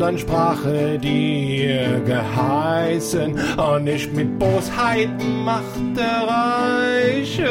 sondern 0.00 0.18
Sprache 0.18 0.98
dir 0.98 2.00
geheißen 2.06 3.38
und 3.58 3.84
nicht 3.84 4.10
mit 4.14 4.38
Bosheit 4.38 5.10
Macht 5.44 5.98
erreichen 5.98 7.44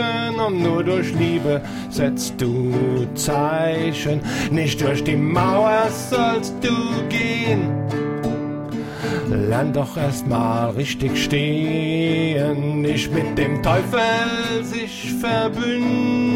und 0.48 0.64
nur 0.64 0.84
durch 0.84 1.14
Liebe 1.14 1.62
setzt 1.92 2.42
du 2.42 3.06
Zeichen, 3.14 4.22
nicht 4.50 4.82
durch 4.82 5.04
die 5.04 5.16
Mauer 5.16 5.90
sollst 5.92 6.56
du 6.64 6.74
gehen. 7.10 7.70
Lern 9.30 9.72
doch 9.72 9.96
erstmal 9.96 10.72
richtig 10.72 11.24
stehen, 11.24 12.82
nicht 12.82 13.14
mit 13.14 13.38
dem 13.38 13.62
Teufel 13.62 14.64
sich 14.64 15.14
verbünden, 15.22 16.29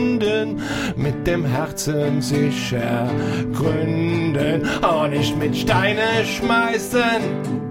mit 0.95 1.27
dem 1.27 1.45
Herzen 1.45 2.21
sich 2.21 2.73
ergründen, 2.73 4.67
auch 4.81 5.07
nicht 5.07 5.37
mit 5.37 5.55
Steine 5.55 6.25
schmeißen 6.25 7.63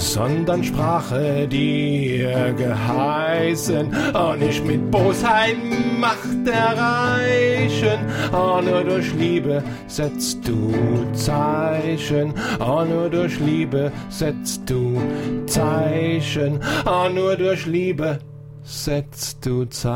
sondern 0.00 0.64
Sprache 0.64 1.46
dir 1.46 2.54
geheißen, 2.56 3.94
und 4.14 4.38
nicht 4.40 4.64
mit 4.64 4.90
Bosheit 4.90 5.56
Macht 5.98 6.48
erreichen, 6.48 7.98
oh, 8.32 8.60
nur 8.62 8.82
durch 8.84 9.12
Liebe 9.14 9.62
setzt 9.86 10.48
du 10.48 10.72
Zeichen, 11.12 12.32
oh, 12.58 12.84
nur 12.84 13.10
durch 13.10 13.38
Liebe 13.38 13.92
setzt 14.08 14.68
du 14.68 15.00
Zeichen, 15.46 16.60
oh, 16.86 17.08
nur 17.08 17.36
durch 17.36 17.66
Liebe 17.66 18.18
setzt 18.62 19.44
du 19.46 19.64
Zeichen. 19.66 19.90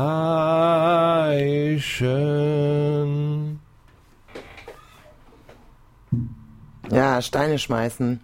Ja, 6.91 7.21
Steine 7.21 7.57
schmeißen. 7.59 8.19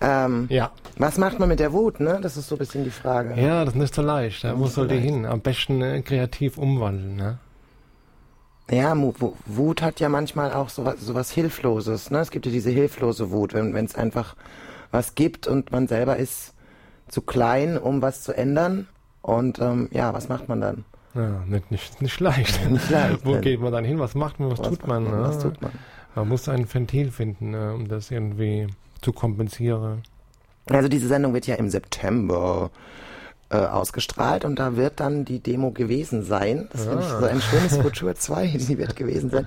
Ähm, 0.00 0.46
ja. 0.50 0.72
Was 0.98 1.16
macht 1.18 1.38
man 1.38 1.48
mit 1.48 1.60
der 1.60 1.72
Wut, 1.72 2.00
ne? 2.00 2.18
Das 2.20 2.36
ist 2.36 2.48
so 2.48 2.56
ein 2.56 2.58
bisschen 2.58 2.84
die 2.84 2.90
Frage. 2.90 3.40
Ja, 3.40 3.64
das 3.64 3.74
ist 3.74 3.80
nicht 3.80 3.94
so 3.94 4.02
leicht. 4.02 4.44
Wo 4.56 4.66
soll 4.66 4.88
die 4.88 4.98
hin? 4.98 5.24
Am 5.24 5.40
besten 5.40 5.80
äh, 5.80 6.02
kreativ 6.02 6.58
umwandeln, 6.58 7.16
ne? 7.16 7.38
Ja, 8.70 8.96
Wut 9.46 9.82
hat 9.82 10.00
ja 10.00 10.08
manchmal 10.08 10.52
auch 10.52 10.68
sowas, 10.68 11.00
sowas 11.00 11.30
Hilfloses. 11.30 12.10
Ne? 12.10 12.20
Es 12.20 12.30
gibt 12.30 12.46
ja 12.46 12.52
diese 12.52 12.70
hilflose 12.70 13.30
Wut, 13.30 13.54
wenn 13.54 13.74
es 13.84 13.94
einfach 13.94 14.34
was 14.90 15.14
gibt 15.14 15.46
und 15.46 15.72
man 15.72 15.88
selber 15.88 16.16
ist 16.16 16.54
zu 17.08 17.20
klein, 17.20 17.76
um 17.76 18.00
was 18.00 18.22
zu 18.22 18.32
ändern. 18.32 18.88
Und 19.22 19.60
ähm, 19.60 19.88
ja, 19.92 20.12
was 20.12 20.28
macht 20.28 20.48
man 20.48 20.60
dann? 20.60 20.84
Ja, 21.14 21.44
nicht, 21.46 21.70
nicht, 21.70 22.02
nicht 22.02 22.20
leicht. 22.20 22.68
Nicht 22.70 22.90
leicht 22.90 23.24
Wo 23.24 23.38
geht 23.38 23.60
man 23.60 23.72
dann 23.72 23.84
hin? 23.84 23.98
Was 23.98 24.14
macht 24.14 24.40
man? 24.40 24.50
Was, 24.50 24.60
was 24.60 24.68
tut 24.68 24.86
man? 24.86 25.04
man? 25.04 25.22
Was 25.22 25.38
tut 25.38 25.60
man? 25.60 25.72
Man 26.14 26.28
muss 26.28 26.48
ein 26.48 26.72
Ventil 26.72 27.10
finden, 27.10 27.50
ne, 27.50 27.74
um 27.74 27.88
das 27.88 28.10
irgendwie 28.10 28.66
zu 29.00 29.12
kompensieren. 29.12 30.02
Also 30.66 30.88
diese 30.88 31.08
Sendung 31.08 31.34
wird 31.34 31.46
ja 31.46 31.56
im 31.56 31.68
September 31.68 32.70
äh, 33.50 33.56
ausgestrahlt 33.56 34.44
und 34.44 34.58
da 34.58 34.76
wird 34.76 35.00
dann 35.00 35.24
die 35.24 35.40
Demo 35.40 35.70
gewesen 35.70 36.22
sein. 36.22 36.68
Das 36.72 36.86
ah. 36.88 36.98
ist 36.98 37.10
so 37.10 37.24
ein 37.26 37.40
schönes 37.40 37.76
Futur 37.76 38.14
2, 38.14 38.46
die 38.68 38.78
wird 38.78 38.96
gewesen 38.96 39.30
sein. 39.30 39.46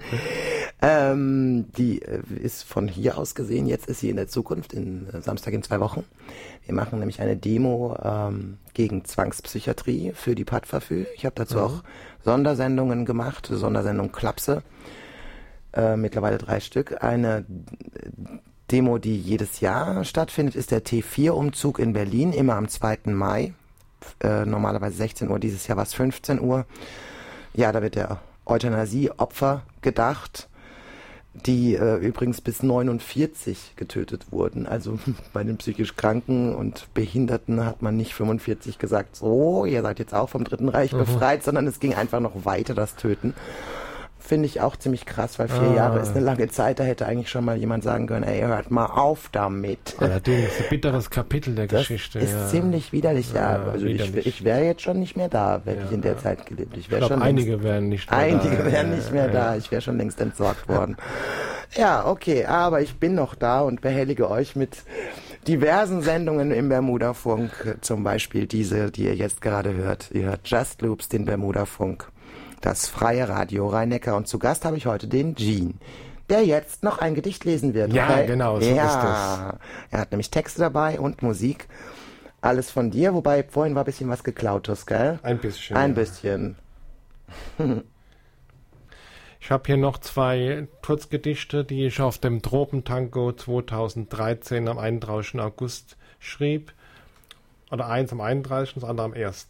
Ähm, 0.81 1.71
die 1.77 2.01
äh, 2.01 2.21
ist 2.41 2.63
von 2.63 2.87
hier 2.87 3.17
aus 3.17 3.33
gesehen, 3.33 3.65
jetzt 3.65 3.87
ist 3.87 4.01
sie 4.01 4.09
in 4.09 4.17
der 4.17 4.27
Zukunft, 4.27 4.73
in 4.73 5.07
äh, 5.09 5.21
Samstag 5.21 5.53
in 5.53 5.63
zwei 5.63 5.79
Wochen. 5.79 6.03
Wir 6.65 6.75
machen 6.75 6.99
nämlich 6.99 7.21
eine 7.21 7.37
Demo 7.37 7.97
ähm, 8.03 8.57
gegen 8.73 9.05
Zwangspsychiatrie 9.05 10.11
für 10.13 10.35
die 10.35 10.43
Padverfü. 10.43 11.05
Ich 11.15 11.25
habe 11.25 11.35
dazu 11.35 11.57
mhm. 11.57 11.63
auch 11.63 11.83
Sondersendungen 12.23 13.05
gemacht, 13.05 13.47
Sondersendung 13.49 14.11
Klapse, 14.11 14.63
äh, 15.73 15.95
mittlerweile 15.95 16.37
drei 16.37 16.59
Stück. 16.59 17.01
Eine 17.01 17.45
Demo, 18.71 18.97
die 18.97 19.17
jedes 19.17 19.61
Jahr 19.61 20.03
stattfindet, 20.03 20.55
ist 20.55 20.71
der 20.71 20.83
T4-Umzug 20.83 21.79
in 21.79 21.93
Berlin, 21.93 22.33
immer 22.33 22.55
am 22.55 22.67
2. 22.67 22.99
Mai. 23.05 23.53
Äh, 24.21 24.45
normalerweise 24.45 24.97
16 24.97 25.29
Uhr, 25.29 25.39
dieses 25.39 25.67
Jahr 25.67 25.77
war 25.77 25.83
es 25.83 25.93
15 25.93 26.41
Uhr. 26.41 26.65
Ja, 27.53 27.71
da 27.71 27.81
wird 27.81 27.95
der 27.95 28.19
Euthanasie-Opfer 28.45 29.63
gedacht. 29.81 30.49
Die 31.45 31.75
äh, 31.75 31.97
übrigens 31.97 32.41
bis 32.41 32.63
49 32.63 33.73
getötet 33.75 34.31
wurden. 34.31 34.65
Also 34.65 34.99
bei 35.33 35.43
den 35.43 35.57
psychisch 35.57 35.95
Kranken 35.95 36.55
und 36.55 36.87
Behinderten 36.93 37.65
hat 37.65 37.81
man 37.81 37.97
nicht 37.97 38.13
45 38.13 38.79
gesagt, 38.79 39.15
so, 39.15 39.65
ihr 39.65 39.81
seid 39.81 39.99
jetzt 39.99 40.13
auch 40.13 40.29
vom 40.29 40.43
Dritten 40.43 40.69
Reich 40.69 40.93
mhm. 40.93 40.99
befreit, 40.99 41.43
sondern 41.43 41.67
es 41.67 41.79
ging 41.79 41.93
einfach 41.93 42.19
noch 42.19 42.45
weiter, 42.45 42.73
das 42.73 42.95
Töten 42.95 43.33
finde 44.25 44.47
ich 44.47 44.61
auch 44.61 44.75
ziemlich 44.75 45.05
krass, 45.05 45.39
weil 45.39 45.47
vier 45.47 45.71
ah. 45.71 45.75
Jahre 45.75 45.99
ist 45.99 46.15
eine 46.15 46.19
lange 46.19 46.49
Zeit. 46.49 46.79
Da 46.79 46.83
hätte 46.83 47.05
eigentlich 47.05 47.29
schon 47.29 47.45
mal 47.45 47.57
jemand 47.57 47.83
sagen 47.83 48.07
können, 48.07 48.23
ey, 48.23 48.41
hört 48.41 48.71
mal 48.71 48.87
auf 48.87 49.29
damit. 49.31 49.95
Allerdings, 49.99 50.49
ein 50.59 50.69
bitteres 50.69 51.09
Kapitel 51.09 51.55
der 51.55 51.67
das 51.67 51.81
Geschichte. 51.81 52.19
ist 52.19 52.33
ja. 52.33 52.47
ziemlich 52.47 52.91
widerlich, 52.91 53.31
ja. 53.33 53.57
ja 53.57 53.71
also 53.71 53.85
widerlich. 53.85 54.17
ich, 54.17 54.27
ich 54.27 54.43
wäre 54.43 54.63
jetzt 54.63 54.81
schon 54.81 54.99
nicht 54.99 55.15
mehr 55.15 55.29
da, 55.29 55.61
wenn 55.65 55.77
ja, 55.77 55.85
ich 55.85 55.91
in 55.91 56.01
der 56.01 56.17
Zeit 56.17 56.45
gelebt. 56.45 56.75
Ich, 56.75 56.91
ich 56.91 56.97
glaube, 56.97 57.21
einige 57.21 57.63
wären 57.63 57.89
nicht 57.89 58.09
mehr 58.09 58.19
einige 58.19 58.39
da. 58.39 58.49
Einige 58.49 58.71
wären 58.71 58.95
nicht 58.95 59.11
mehr 59.11 59.27
da. 59.27 59.55
Ich 59.55 59.71
wäre 59.71 59.81
schon 59.81 59.97
längst 59.97 60.19
entsorgt 60.19 60.67
worden. 60.67 60.97
Ja, 61.75 62.07
okay, 62.07 62.45
aber 62.45 62.81
ich 62.81 62.95
bin 62.95 63.15
noch 63.15 63.35
da 63.35 63.61
und 63.61 63.81
behellige 63.81 64.29
euch 64.29 64.55
mit 64.55 64.83
diversen 65.47 66.01
Sendungen 66.01 66.51
im 66.51 66.69
Bermuda-Funk, 66.69 67.77
zum 67.81 68.03
Beispiel 68.03 68.47
diese, 68.47 68.91
die 68.91 69.03
ihr 69.03 69.15
jetzt 69.15 69.41
gerade 69.41 69.73
hört. 69.73 70.09
Ihr 70.11 70.27
hört 70.27 70.47
Just 70.47 70.81
Loops, 70.81 71.09
den 71.09 71.25
Bermuda-Funk 71.25 72.11
das 72.61 72.87
freie 72.87 73.27
Radio 73.27 73.67
Rhein-Neckar. 73.67 74.15
Und 74.15 74.27
zu 74.27 74.39
Gast 74.39 74.65
habe 74.65 74.77
ich 74.77 74.85
heute 74.85 75.07
den 75.07 75.35
Jean, 75.35 75.79
der 76.29 76.45
jetzt 76.45 76.83
noch 76.83 76.99
ein 76.99 77.15
Gedicht 77.15 77.45
lesen 77.45 77.73
wird. 77.73 77.93
Ja, 77.93 78.09
okay? 78.09 78.27
genau, 78.27 78.59
so 78.59 78.67
ja. 78.67 78.85
ist 78.85 78.95
das. 78.95 79.55
Er 79.91 79.99
hat 79.99 80.11
nämlich 80.11 80.31
Texte 80.31 80.59
dabei 80.59 80.99
und 80.99 81.21
Musik. 81.21 81.67
Alles 82.41 82.69
von 82.69 82.91
dir, 82.91 83.13
wobei 83.13 83.43
vorhin 83.43 83.75
war 83.75 83.83
ein 83.83 83.85
bisschen 83.85 84.09
was 84.09 84.23
geklautes, 84.23 84.85
gell? 84.85 85.19
Ein 85.23 85.39
bisschen. 85.39 85.75
Ein 85.75 85.93
bisschen. 85.93 86.55
Ich 89.45 89.51
habe 89.51 89.63
hier 89.67 89.77
noch 89.77 89.99
zwei 89.99 90.67
Kurzgedichte, 90.83 91.63
die 91.63 91.85
ich 91.85 92.01
auf 92.01 92.17
dem 92.17 92.41
Tropentango 92.41 93.31
2013 93.31 94.67
am 94.67 94.79
31. 94.79 95.39
August 95.39 95.97
schrieb. 96.17 96.73
Oder 97.69 97.87
eins 97.87 98.11
am 98.11 98.21
31. 98.21 98.73
das 98.73 98.83
andere 98.83 99.05
am 99.05 99.13
1. 99.13 99.49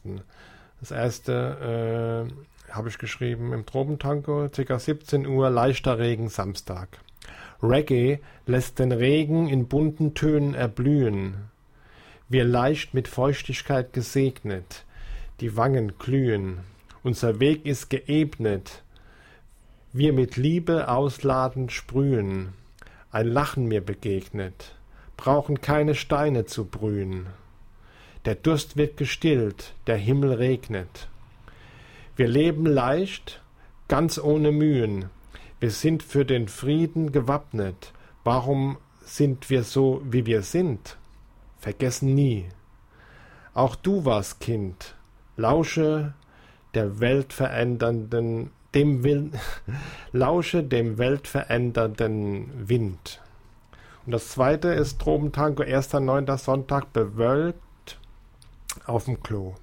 Das 0.82 0.92
erste 0.92 2.28
äh, 2.30 2.34
habe 2.76 2.90
ich 2.90 2.98
geschrieben, 2.98 3.54
im 3.54 3.66
Tropentango, 3.66 4.50
ca. 4.50 4.80
17 4.80 5.26
Uhr, 5.26 5.50
leichter 5.50 5.98
Regen 5.98 6.30
Samstag. 6.30 7.00
Reggae 7.62 8.20
lässt 8.46 8.80
den 8.80 8.92
Regen 8.92 9.48
in 9.48 9.68
bunten 9.68 10.14
Tönen 10.14 10.54
erblühen. 10.54 11.50
Wir 12.28 12.44
leicht 12.44 12.94
mit 12.94 13.08
Feuchtigkeit 13.08 13.94
gesegnet, 13.94 14.84
die 15.40 15.56
Wangen 15.56 15.94
glühen. 15.98 16.60
Unser 17.04 17.40
Weg 17.40 17.66
ist 17.66 17.90
geebnet, 17.90 18.84
wir 19.94 20.12
mit 20.12 20.36
Liebe 20.36 20.90
ausladend 20.90 21.72
sprühen. 21.72 22.54
Ein 23.12 23.28
Lachen 23.28 23.68
mir 23.68 23.82
begegnet, 23.82 24.76
brauchen 25.16 25.62
keine 25.62 25.96
Steine 25.96 26.46
zu 26.46 26.66
brühen. 26.66 27.28
Der 28.26 28.36
Durst 28.36 28.76
wird 28.76 28.98
gestillt, 28.98 29.74
der 29.88 29.98
Himmel 29.98 30.34
regnet. 30.34 31.08
Wir 32.18 32.30
leben 32.30 32.66
leicht, 32.66 33.42
ganz 33.90 34.18
ohne 34.18 34.54
Mühen. 34.54 35.10
Wir 35.60 35.72
sind 35.72 36.02
für 36.02 36.24
den 36.24 36.48
Frieden 36.48 37.12
gewappnet. 37.12 37.92
Warum 38.24 38.78
sind 39.02 39.50
wir 39.50 39.64
so, 39.64 40.02
wie 40.06 40.26
wir 40.26 40.42
sind? 40.42 40.96
Vergessen 41.60 42.16
nie. 42.16 42.48
Auch 43.54 43.76
du 43.76 44.06
warst 44.06 44.40
Kind. 44.40 44.96
Lausche 45.36 46.14
der 46.74 47.02
weltverändernden, 47.02 48.52
dem 48.74 49.04
Will, 49.04 49.32
lausche 50.14 50.64
dem 50.64 50.98
weltverändernden 50.98 52.70
Wind. 52.70 53.22
Und 54.06 54.14
das 54.14 54.30
zweite 54.30 54.70
ist 54.70 55.02
Tropentango, 55.02 55.64
erster 55.64 56.00
neunter 56.00 56.38
Sonntag, 56.38 56.94
bewölkt 56.94 58.00
auf 58.86 59.04
dem 59.04 59.22
Klo. 59.22 59.56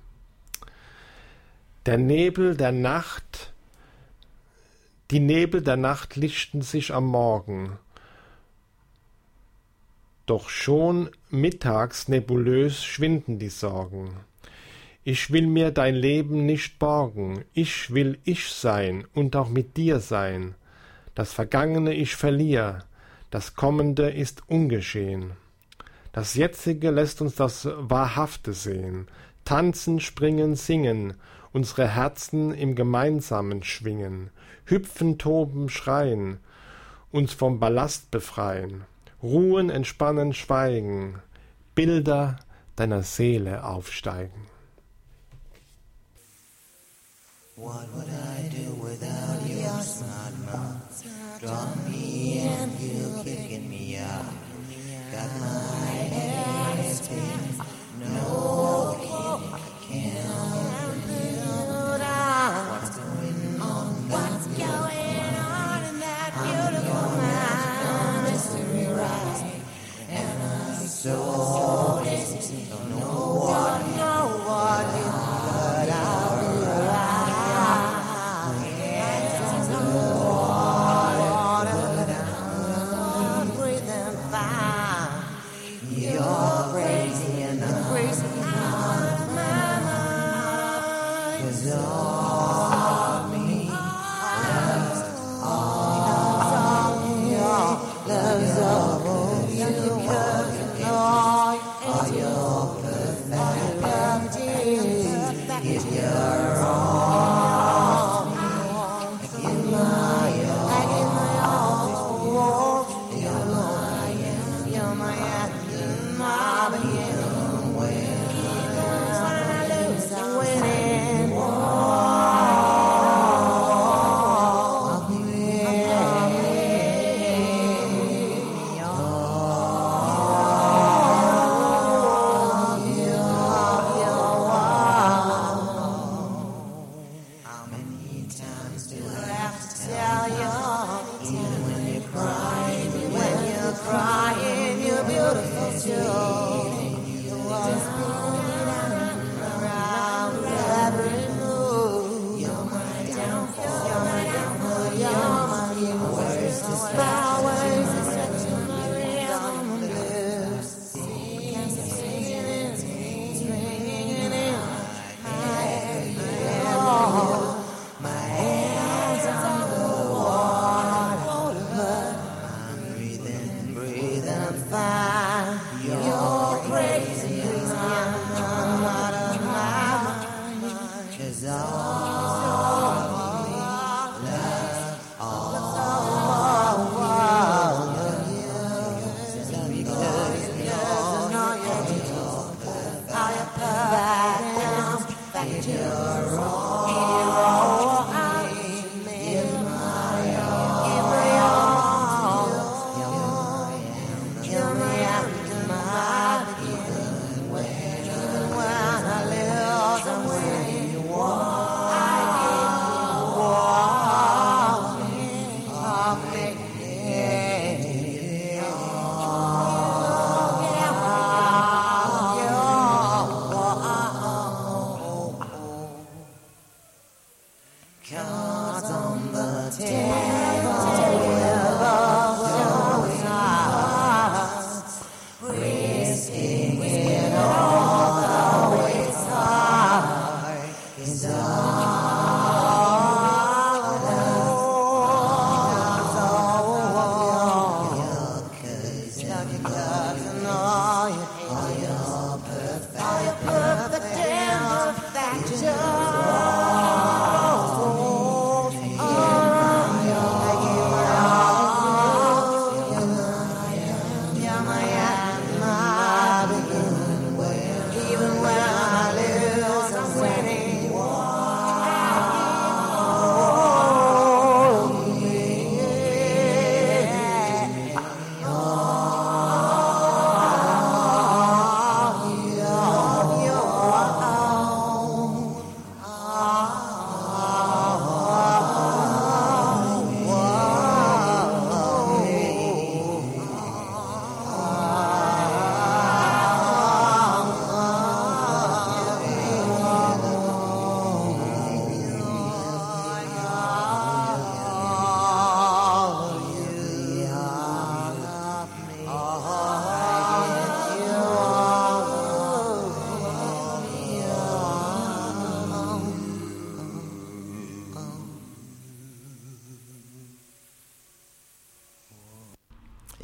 Der 1.85 1.99
Nebel 1.99 2.57
der 2.57 2.71
Nacht, 2.71 3.53
die 5.11 5.19
Nebel 5.19 5.63
der 5.63 5.77
Nacht 5.77 6.15
lichten 6.15 6.63
sich 6.63 6.95
am 6.95 7.07
Morgen. 7.07 7.77
Doch 10.27 10.49
schon 10.49 11.11
mittags 11.29 12.07
nebulös 12.07 12.85
schwinden 12.85 13.41
die 13.41 13.49
Sorgen. 13.49 14.15
Ich 15.03 15.33
will 15.33 15.49
mir 15.49 15.73
dein 15.73 15.97
Leben 15.97 16.47
nicht 16.47 16.79
borgen, 16.79 17.45
ich 17.53 17.93
will 17.93 18.17
ich 18.23 18.53
sein 18.53 19.05
und 19.13 19.35
auch 19.35 19.49
mit 19.49 19.77
dir 19.77 19.99
sein. 19.99 20.55
Das 21.17 21.33
Vergangene 21.33 21.95
ich 21.95 22.15
verlier, 22.15 22.85
das 23.33 23.57
Kommende 23.57 24.09
ist 24.09 24.49
ungeschehen. 24.49 25.33
Das 26.13 26.37
Jetzige 26.37 26.93
lässt 26.93 27.21
uns 27.21 27.35
das 27.35 27.67
Wahrhafte 27.67 28.53
sehen, 28.53 29.09
tanzen, 29.45 29.99
springen, 29.99 30.55
singen, 30.55 31.15
unsere 31.53 31.89
Herzen 31.89 32.53
im 32.53 32.75
Gemeinsamen 32.75 33.63
schwingen, 33.63 34.31
hüpfen, 34.65 35.19
toben, 35.19 35.69
schreien, 35.69 36.39
uns 37.11 37.33
vom 37.33 37.61
Ballast 37.61 38.11
befreien, 38.11 38.85
ruhen, 39.23 39.71
entspannen, 39.71 40.33
schweigen, 40.33 41.21
Bilder 41.75 42.39
deiner 42.77 43.03
Seele 43.03 43.65
aufsteigen. 43.65 44.53
What 47.57 47.87
would 47.95 48.09
I 48.09 48.49
do 48.49 48.75
without 48.83 49.47
your 49.47 49.83
smart 49.83 50.35
mouth? 50.47 51.05
Draw 51.41 51.75
me 51.89 52.41
and 52.41 52.73
you 52.81 53.23
kicking 53.23 53.69
me 53.69 53.99
out. 53.99 54.33
Got 55.13 55.31
my 55.41 55.52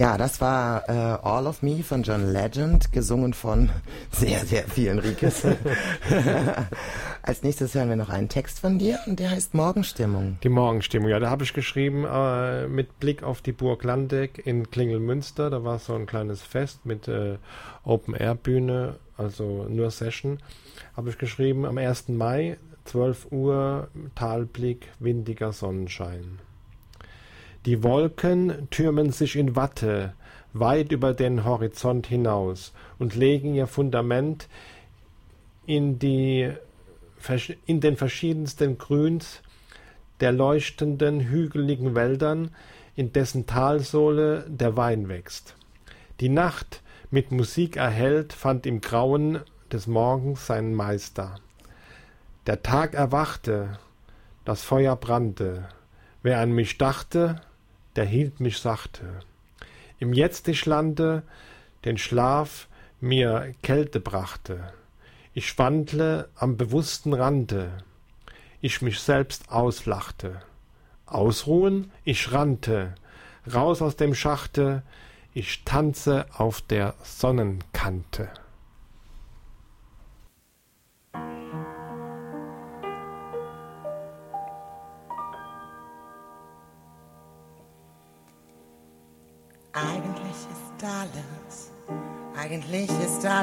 Ja, 0.08 0.16
das 0.16 0.40
war 0.40 0.88
äh, 0.88 0.92
All 1.22 1.46
of 1.46 1.60
Me 1.60 1.82
von 1.82 2.02
John 2.02 2.32
Legend, 2.32 2.92
gesungen 2.92 3.34
von 3.34 3.68
sehr, 4.10 4.38
sehr 4.46 4.64
vielen 4.64 5.00
Rikes. 5.00 5.42
Als 7.22 7.42
nächstes 7.42 7.74
hören 7.74 7.90
wir 7.90 7.96
noch 7.96 8.08
einen 8.08 8.30
Text 8.30 8.58
von 8.58 8.78
dir 8.78 8.98
und 9.04 9.20
der 9.20 9.32
heißt 9.32 9.52
Morgenstimmung. 9.52 10.38
Die 10.42 10.48
Morgenstimmung, 10.48 11.10
ja, 11.10 11.20
da 11.20 11.28
habe 11.28 11.44
ich 11.44 11.52
geschrieben 11.52 12.06
äh, 12.10 12.66
mit 12.68 12.98
Blick 13.00 13.22
auf 13.22 13.42
die 13.42 13.52
Burg 13.52 13.84
Landeck 13.84 14.46
in 14.46 14.70
Klingelmünster. 14.70 15.50
Da 15.50 15.62
war 15.62 15.78
so 15.78 15.94
ein 15.94 16.06
kleines 16.06 16.40
Fest 16.40 16.86
mit 16.86 17.06
äh, 17.06 17.36
Open-Air-Bühne, 17.84 18.96
also 19.18 19.66
nur 19.68 19.90
Session. 19.90 20.38
Habe 20.96 21.10
ich 21.10 21.18
geschrieben 21.18 21.66
am 21.66 21.76
1. 21.76 22.08
Mai, 22.08 22.56
12 22.86 23.30
Uhr, 23.30 23.88
Talblick, 24.14 24.88
windiger 25.00 25.52
Sonnenschein. 25.52 26.38
Die 27.68 27.82
Wolken 27.82 28.66
türmen 28.70 29.12
sich 29.12 29.36
in 29.36 29.54
Watte 29.54 30.14
weit 30.54 30.90
über 30.90 31.12
den 31.12 31.44
Horizont 31.44 32.06
hinaus 32.06 32.72
und 32.98 33.14
legen 33.14 33.54
ihr 33.54 33.66
Fundament 33.66 34.48
in, 35.66 35.98
die, 35.98 36.50
in 37.66 37.80
den 37.82 37.98
verschiedensten 37.98 38.78
Grüns 38.78 39.42
der 40.20 40.32
leuchtenden, 40.32 41.20
hügeligen 41.20 41.94
Wäldern, 41.94 42.52
in 42.96 43.12
dessen 43.12 43.44
Talsohle 43.44 44.46
der 44.48 44.78
Wein 44.78 45.10
wächst. 45.10 45.54
Die 46.20 46.30
Nacht, 46.30 46.80
mit 47.10 47.32
Musik 47.32 47.76
erhellt, 47.76 48.32
fand 48.32 48.64
im 48.64 48.80
Grauen 48.80 49.40
des 49.70 49.86
Morgens 49.86 50.46
seinen 50.46 50.72
Meister. 50.72 51.34
Der 52.46 52.62
Tag 52.62 52.94
erwachte, 52.94 53.78
das 54.46 54.62
Feuer 54.62 54.96
brannte. 54.96 55.68
Wer 56.22 56.40
an 56.40 56.52
mich 56.52 56.78
dachte, 56.78 57.42
der 57.98 58.06
hielt 58.06 58.38
mich 58.38 58.60
sachte. 58.60 59.18
Im 59.98 60.12
Jetztischlande 60.12 61.24
den 61.84 61.98
Schlaf 61.98 62.68
mir 63.00 63.56
Kälte 63.64 63.98
brachte. 63.98 64.72
Ich 65.34 65.48
schwandle 65.48 66.28
am 66.36 66.56
bewussten 66.56 67.12
Rande, 67.12 67.72
ich 68.60 68.82
mich 68.82 69.00
selbst 69.00 69.50
auslachte. 69.50 70.40
Ausruhen, 71.06 71.90
ich 72.04 72.30
rannte, 72.30 72.94
raus 73.52 73.82
aus 73.82 73.96
dem 73.96 74.14
Schachte, 74.14 74.84
ich 75.34 75.64
tanze 75.64 76.26
auf 76.32 76.60
der 76.60 76.94
Sonnenkante. 77.02 78.30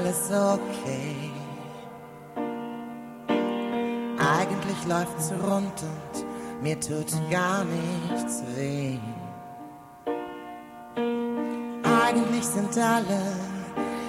Alles 0.05 0.29
okay. 0.31 1.31
Eigentlich 4.17 4.85
läuft's 4.87 5.31
rund 5.31 5.83
und 5.83 6.63
mir 6.63 6.79
tut 6.79 7.11
gar 7.31 7.63
nichts 7.65 8.43
weh. 8.55 8.97
Eigentlich 12.05 12.45
sind 12.45 12.77
alle 12.77 13.21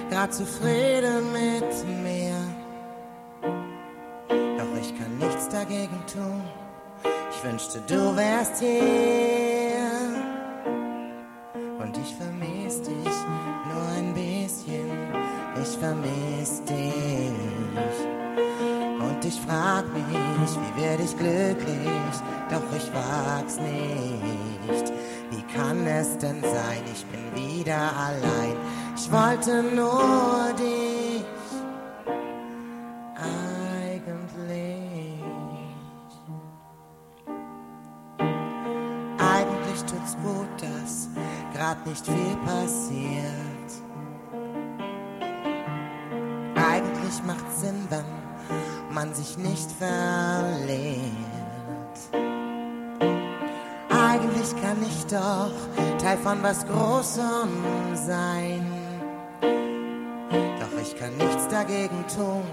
grad 0.09 0.33
zufrieden 0.33 1.31
mit 1.31 2.03
mir. 2.03 2.35
Doch 4.29 4.81
ich 4.81 4.97
kann 4.97 5.17
nichts 5.17 5.49
dagegen 5.49 5.99
tun. 6.11 6.41
Ich 7.31 7.43
wünschte, 7.43 7.81
du 7.87 8.15
wärst 8.15 8.59
hier 8.59 9.56
nicht. 23.59 24.93
Wie 25.31 25.43
kann 25.53 25.85
es 25.85 26.17
denn 26.17 26.41
sein? 26.41 26.83
Ich 26.93 27.05
bin 27.05 27.35
wieder 27.35 27.91
allein. 27.95 28.55
Ich 28.95 29.11
wollte 29.11 29.63
nur 29.63 30.53
dich. 30.57 30.66
Von 56.27 56.43
was 56.43 56.67
Großem 56.67 57.49
sein. 57.93 58.65
Doch 60.59 60.75
ich 60.81 60.93
kann 60.99 61.15
nichts 61.15 61.47
dagegen 61.47 62.03
tun. 62.13 62.43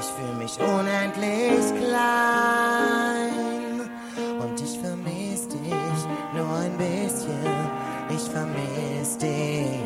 Ich 0.00 0.06
fühle 0.16 0.34
mich 0.34 0.58
unendlich 0.58 1.64
klein 1.78 3.88
und 4.40 4.60
ich 4.60 4.80
vermisse 4.80 5.48
dich 5.48 6.02
nur 6.34 6.52
ein 6.56 6.76
bisschen. 6.76 7.38
Ich 8.10 8.28
vermisse 8.36 9.18
dich 9.20 9.80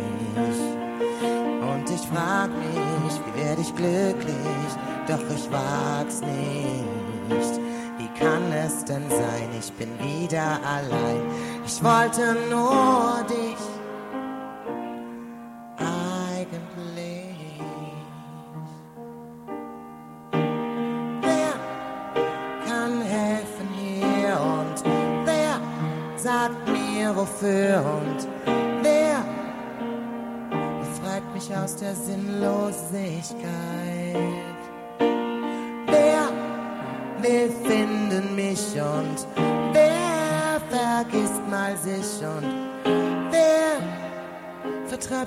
und 1.70 1.90
ich 1.90 2.08
frag 2.12 2.48
mich, 2.48 3.14
wie 3.26 3.34
werde 3.44 3.60
ich 3.60 3.76
glücklich, 3.76 4.72
doch 5.06 5.24
ich 5.36 5.52
wag's 5.52 6.22
nicht. 6.22 7.71
Kann 8.18 8.52
es 8.52 8.84
denn 8.84 9.08
sein, 9.08 9.48
ich 9.58 9.72
bin 9.72 9.88
wieder 9.98 10.60
allein? 10.64 11.22
Ich 11.66 11.82
wollte 11.82 12.36
nur 12.50 13.24
dich. 13.28 13.56
Eigentlich. 15.78 16.42
Wer 21.20 21.54
kann 22.66 23.00
helfen 23.00 23.68
hier 23.74 24.38
und 24.40 24.84
wer 25.24 25.60
sagt 26.16 26.68
mir 26.68 27.16
wofür 27.16 27.82
und 28.00 28.28
wer 28.82 29.24
befreit 30.80 31.34
mich 31.34 31.56
aus 31.56 31.76
der 31.76 31.94
Sinnlosigkeit? 31.94 33.71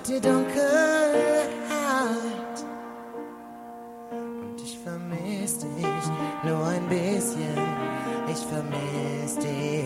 Die 0.08 0.22
Dunkelheit? 0.22 1.46
Und 4.12 4.62
ich 4.64 4.78
vermisse 4.80 5.66
dich 5.66 6.06
nur 6.44 6.66
ein 6.68 6.88
bisschen, 6.88 7.58
ich 8.32 8.46
vermisse 8.46 9.40
dich. 9.40 9.86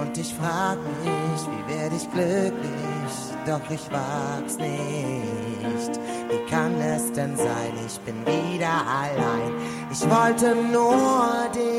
Und 0.00 0.18
ich 0.18 0.34
frag 0.34 0.78
mich, 0.78 1.40
wie 1.50 1.74
werde 1.74 1.96
ich 1.96 2.10
glücklich, 2.10 3.14
doch 3.46 3.70
ich 3.70 3.90
wag's 3.90 4.56
nicht. 4.58 6.00
Wie 6.30 6.50
kann 6.50 6.80
es 6.80 7.12
denn 7.12 7.36
sein, 7.36 7.72
ich 7.86 7.98
bin 8.00 8.24
wieder 8.26 8.86
allein. 8.86 9.52
Ich 9.90 10.02
wollte 10.08 10.54
nur 10.54 11.48
dich. 11.54 11.73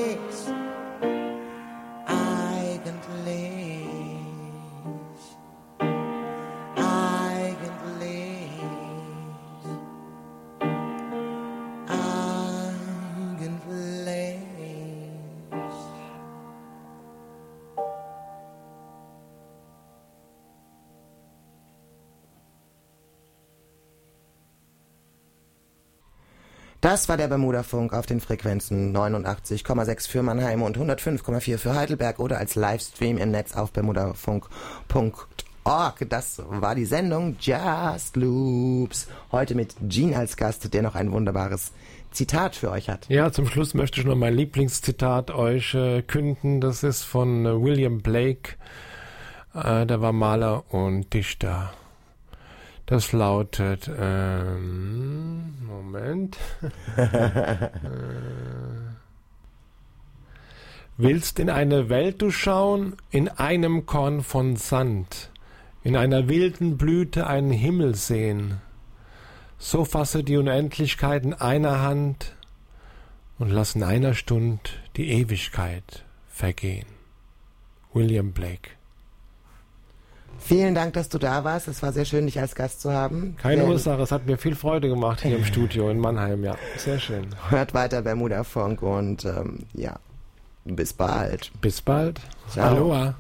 Das 26.96 27.10
war 27.10 27.18
der 27.18 27.28
Bermuda-Funk 27.28 27.92
auf 27.92 28.06
den 28.06 28.22
Frequenzen 28.22 28.96
89,6 28.96 30.08
für 30.08 30.24
Mannheim 30.24 30.62
und 30.62 30.78
105,4 30.78 31.58
für 31.58 31.76
Heidelberg 31.76 32.20
oder 32.20 32.38
als 32.38 32.56
Livestream 32.56 33.18
im 33.18 33.32
Netz 33.32 33.54
auf 33.54 33.74
bermudafunk.org. 33.74 36.06
Das 36.08 36.42
war 36.48 36.74
die 36.74 36.86
Sendung 36.86 37.36
Just 37.42 38.16
Loops. 38.16 39.10
Heute 39.34 39.56
mit 39.56 39.76
Gene 39.82 40.16
als 40.16 40.38
Gast, 40.38 40.74
der 40.74 40.84
noch 40.84 40.96
ein 40.96 41.12
wunderbares 41.12 41.74
Zitat 42.12 42.56
für 42.56 42.72
euch 42.72 42.88
hat. 42.88 43.10
Ja, 43.10 43.30
zum 43.30 43.48
Schluss 43.48 43.74
möchte 43.74 44.00
ich 44.00 44.06
noch 44.06 44.16
mein 44.16 44.34
Lieblingszitat 44.34 45.32
euch 45.32 45.76
äh, 45.76 46.02
künden. 46.02 46.62
Das 46.62 46.84
ist 46.84 47.04
von 47.04 47.46
äh, 47.46 47.62
William 47.62 47.98
Blake. 47.98 48.54
Äh, 49.54 49.86
der 49.86 50.00
war 50.00 50.14
Maler 50.14 50.64
und 50.74 51.14
Dichter. 51.14 51.74
Das 52.86 53.12
lautet, 53.14 53.90
ähm, 53.98 55.56
Moment. 55.66 56.38
äh, 56.96 57.70
willst 60.98 61.40
in 61.40 61.50
eine 61.50 61.90
Welt 61.90 62.22
du 62.22 62.30
schauen, 62.30 62.96
in 63.10 63.28
einem 63.28 63.88
Korn 63.88 64.22
von 64.22 64.56
Sand, 64.56 65.32
in 65.84 65.96
einer 65.96 66.30
wilden 66.30 66.78
Blüte 66.78 67.26
einen 67.26 67.52
Himmel 67.52 67.96
sehen, 67.96 68.62
so 69.58 69.84
fasse 69.84 70.24
die 70.24 70.38
Unendlichkeit 70.38 71.24
in 71.24 71.34
einer 71.34 71.82
Hand 71.82 72.36
und 73.40 73.50
lass 73.50 73.74
in 73.76 73.84
einer 73.84 74.14
Stund 74.14 74.80
die 74.96 75.10
Ewigkeit 75.10 76.06
vergehen. 76.28 76.86
William 77.94 78.32
Blake. 78.32 78.72
Vielen 80.48 80.76
Dank, 80.76 80.94
dass 80.94 81.10
du 81.10 81.18
da 81.18 81.44
warst. 81.44 81.68
Es 81.68 81.82
war 81.82 81.92
sehr 81.92 82.06
schön, 82.06 82.28
dich 82.28 82.40
als 82.40 82.54
Gast 82.54 82.82
zu 82.82 82.92
haben. 82.94 83.36
Keine 83.42 83.62
Sehr- 83.64 83.70
Ursache, 83.70 84.02
es 84.04 84.12
hat 84.12 84.28
mir 84.28 84.38
viel 84.38 84.56
Freude 84.56 84.88
gemacht 84.90 85.22
hier 85.22 85.38
im 85.38 85.44
Studio 85.52 85.90
in 85.90 86.00
Mannheim, 86.00 86.44
ja. 86.44 86.56
Sehr 86.78 87.00
schön. 87.00 87.26
Hört 87.50 87.74
weiter 87.74 88.04
Bermuda 88.04 88.44
Funk 88.44 88.82
und 88.84 89.26
ähm, 89.26 89.60
ja, 89.74 89.96
bis 90.66 90.94
bald. 90.94 91.52
Bis 91.62 91.82
bald. 91.82 92.22
Ciao. 92.50 92.68
Aloha. 92.76 93.16